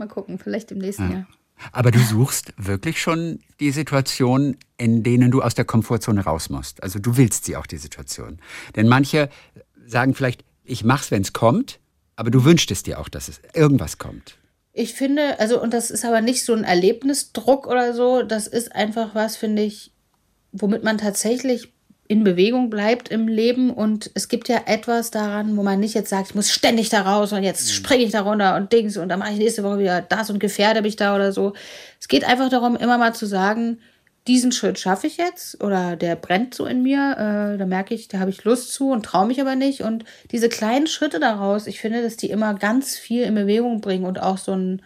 [0.02, 1.16] mal gucken, vielleicht im nächsten ja.
[1.18, 1.26] Jahr.
[1.70, 6.82] Aber du suchst wirklich schon die Situation, in denen du aus der Komfortzone raus musst.
[6.82, 8.40] Also du willst sie auch, die Situation.
[8.74, 9.28] Denn manche
[9.86, 11.78] sagen vielleicht, ich mach's, wenn's kommt,
[12.16, 14.36] aber du wünschst es dir auch, dass es irgendwas kommt.
[14.72, 18.74] Ich finde, also, und das ist aber nicht so ein Erlebnisdruck oder so, das ist
[18.74, 19.92] einfach was, finde ich,
[20.50, 21.72] womit man tatsächlich
[22.12, 26.10] in Bewegung bleibt im Leben und es gibt ja etwas daran, wo man nicht jetzt
[26.10, 27.72] sagt, ich muss ständig da raus und jetzt mhm.
[27.72, 30.38] springe ich da runter und Dings und dann mache ich nächste Woche wieder das und
[30.38, 31.54] gefährde mich da oder so.
[31.98, 33.78] Es geht einfach darum, immer mal zu sagen,
[34.26, 38.08] diesen Schritt schaffe ich jetzt oder der brennt so in mir, äh, da merke ich,
[38.08, 41.66] da habe ich Lust zu und traue mich aber nicht und diese kleinen Schritte daraus,
[41.66, 44.82] ich finde, dass die immer ganz viel in Bewegung bringen und auch so ein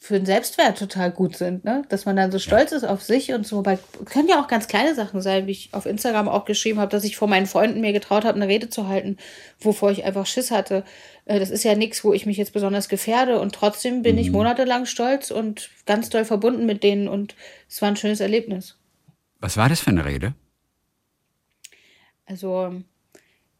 [0.00, 1.82] für den Selbstwert total gut sind, ne?
[1.88, 3.66] Dass man dann so stolz ist auf sich und so.
[3.66, 6.90] Weil können ja auch ganz kleine Sachen sein, wie ich auf Instagram auch geschrieben habe,
[6.90, 9.16] dass ich vor meinen Freunden mir getraut habe, eine Rede zu halten,
[9.58, 10.84] wovor ich einfach Schiss hatte.
[11.24, 14.22] Äh, das ist ja nichts, wo ich mich jetzt besonders gefährde und trotzdem bin mhm.
[14.22, 17.34] ich monatelang stolz und ganz doll verbunden mit denen und
[17.68, 18.78] es war ein schönes Erlebnis.
[19.40, 20.34] Was war das für eine Rede?
[22.24, 22.82] Also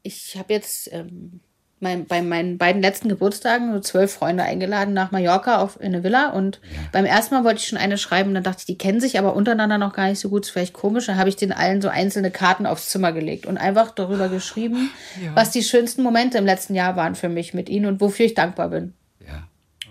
[0.02, 1.40] ich habe jetzt ähm,
[1.80, 6.02] mein, bei meinen beiden letzten Geburtstagen so zwölf Freunde eingeladen nach Mallorca auf, in eine
[6.02, 6.30] Villa.
[6.30, 6.78] Und ja.
[6.92, 8.34] beim ersten Mal wollte ich schon eine schreiben.
[8.34, 10.44] Dann dachte ich, die kennen sich aber untereinander noch gar nicht so gut.
[10.44, 11.06] Ist vielleicht komisch.
[11.06, 14.90] Dann habe ich den allen so einzelne Karten aufs Zimmer gelegt und einfach darüber geschrieben,
[15.22, 15.34] ja.
[15.34, 18.34] was die schönsten Momente im letzten Jahr waren für mich mit ihnen und wofür ich
[18.34, 18.94] dankbar bin.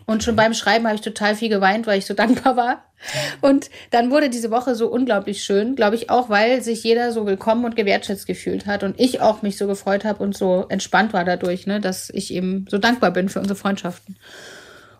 [0.09, 2.83] Und schon beim Schreiben habe ich total viel geweint, weil ich so dankbar war.
[3.41, 7.27] Und dann wurde diese Woche so unglaublich schön, glaube ich auch, weil sich jeder so
[7.27, 11.13] willkommen und gewertschätzt gefühlt hat und ich auch mich so gefreut habe und so entspannt
[11.13, 14.15] war dadurch, ne, dass ich eben so dankbar bin für unsere Freundschaften.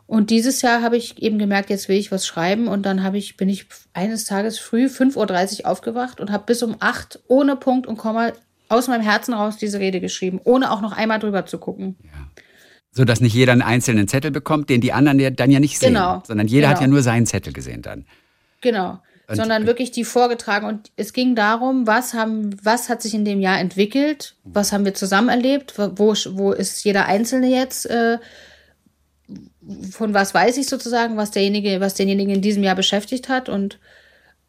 [0.06, 3.18] Und dieses Jahr habe ich eben gemerkt, jetzt will ich was schreiben und dann habe
[3.18, 7.56] ich bin ich eines Tages früh 5:30 Uhr aufgewacht und habe bis um 8 ohne
[7.56, 8.32] Punkt und Komma
[8.70, 11.96] aus meinem Herzen raus diese Rede geschrieben, ohne auch noch einmal drüber zu gucken.
[12.04, 12.44] Ja
[12.98, 15.94] so dass nicht jeder einen einzelnen Zettel bekommt, den die anderen dann ja nicht sehen,
[15.94, 16.24] genau.
[16.26, 16.76] sondern jeder genau.
[16.76, 18.06] hat ja nur seinen Zettel gesehen dann.
[18.62, 19.00] Genau.
[19.28, 23.24] Und sondern wirklich die vorgetragen und es ging darum, was haben, was hat sich in
[23.24, 28.18] dem Jahr entwickelt, was haben wir zusammen erlebt, wo, wo ist jeder Einzelne jetzt, äh,
[29.92, 33.80] von was weiß ich sozusagen, was derjenige, was denjenigen in diesem Jahr beschäftigt hat und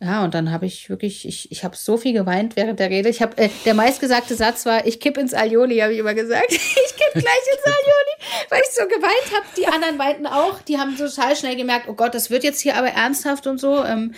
[0.01, 3.09] ja, und dann habe ich wirklich, ich, ich habe so viel geweint während der Rede.
[3.09, 6.46] Ich habe, äh, der meistgesagte Satz war, ich kipp ins Alioli, habe ich immer gesagt.
[6.53, 9.46] ich kipp gleich ins Alioli, weil ich so geweint habe.
[9.57, 10.61] Die anderen weinten auch.
[10.62, 13.84] Die haben total schnell gemerkt, oh Gott, das wird jetzt hier aber ernsthaft und so.
[13.84, 14.14] Ähm,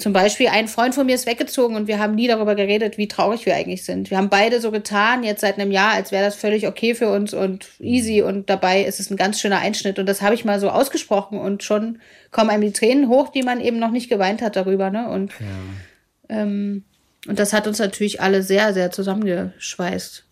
[0.00, 3.08] zum Beispiel ein Freund von mir ist weggezogen und wir haben nie darüber geredet, wie
[3.08, 4.10] traurig wir eigentlich sind.
[4.10, 7.10] Wir haben beide so getan, jetzt seit einem Jahr, als wäre das völlig okay für
[7.10, 10.44] uns und easy und dabei ist es ein ganz schöner Einschnitt und das habe ich
[10.44, 11.98] mal so ausgesprochen und schon
[12.30, 14.90] kommen einem die Tränen hoch, die man eben noch nicht geweint hat darüber.
[14.90, 15.08] Ne?
[15.08, 16.40] Und, ja.
[16.42, 16.84] ähm,
[17.26, 20.24] und das hat uns natürlich alle sehr, sehr zusammengeschweißt.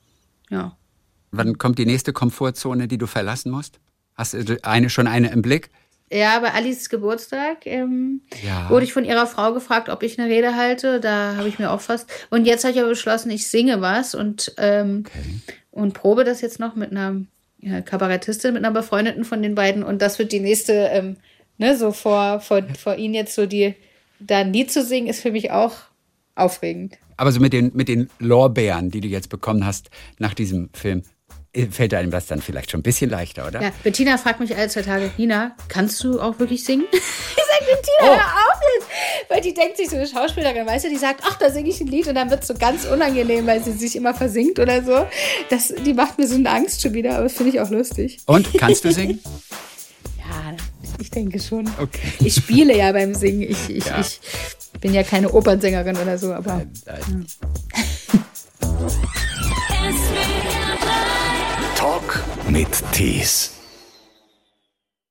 [0.51, 0.77] Ja.
[1.31, 3.81] Wann kommt die nächste Komfortzone, die du verlassen musst?
[4.15, 5.71] Hast du eine schon eine im Blick?
[6.11, 8.71] Ja, bei Alice Geburtstag ähm, ja.
[8.71, 11.01] wurde ich von ihrer Frau gefragt, ob ich eine Rede halte.
[11.01, 12.11] Da habe ich mir auch fast.
[12.31, 15.57] Und jetzt habe ich aber beschlossen, ich singe was und, ähm, okay.
[15.71, 17.23] und probe das jetzt noch mit einer
[17.61, 19.83] ja, Kabarettistin, mit einer befreundeten von den beiden.
[19.83, 21.17] Und das wird die nächste, ähm,
[21.59, 23.75] ne, so vor, vor, vor ihnen jetzt so die,
[24.19, 25.75] da ein Lied zu singen, ist für mich auch
[26.35, 26.99] aufregend.
[27.19, 31.03] Aber so mit den, mit den Lorbeeren, die du jetzt bekommen hast nach diesem Film,
[31.67, 33.63] fällt einem das dann vielleicht schon ein bisschen leichter, oder?
[33.63, 36.85] Ja, Bettina fragt mich alle zwei Tage, Nina, kannst du auch wirklich singen?
[36.93, 38.07] ich sage, Bettina, oh.
[38.07, 38.87] hör auf jetzt!
[39.31, 41.81] Weil die denkt sich so eine Schauspielerin, weißt du, die sagt, ach, da singe ich
[41.81, 44.83] ein Lied und dann wird es so ganz unangenehm, weil sie sich immer versinkt oder
[44.83, 45.07] so.
[45.51, 48.21] Das, die macht mir so eine Angst schon wieder, aber das finde ich auch lustig.
[48.27, 49.21] Und, kannst du singen?
[50.19, 50.57] ja,
[51.01, 51.69] ich denke schon.
[51.81, 52.13] Okay.
[52.21, 53.43] Ich spiele ja beim Singen.
[53.43, 54.01] Ich, ich, ja.
[54.01, 54.21] ich
[54.81, 56.57] bin ja keine Opernsängerin oder so, aber...
[56.57, 57.27] Nein, nein.
[58.81, 59.28] Ja.
[62.49, 63.58] Mit Tees.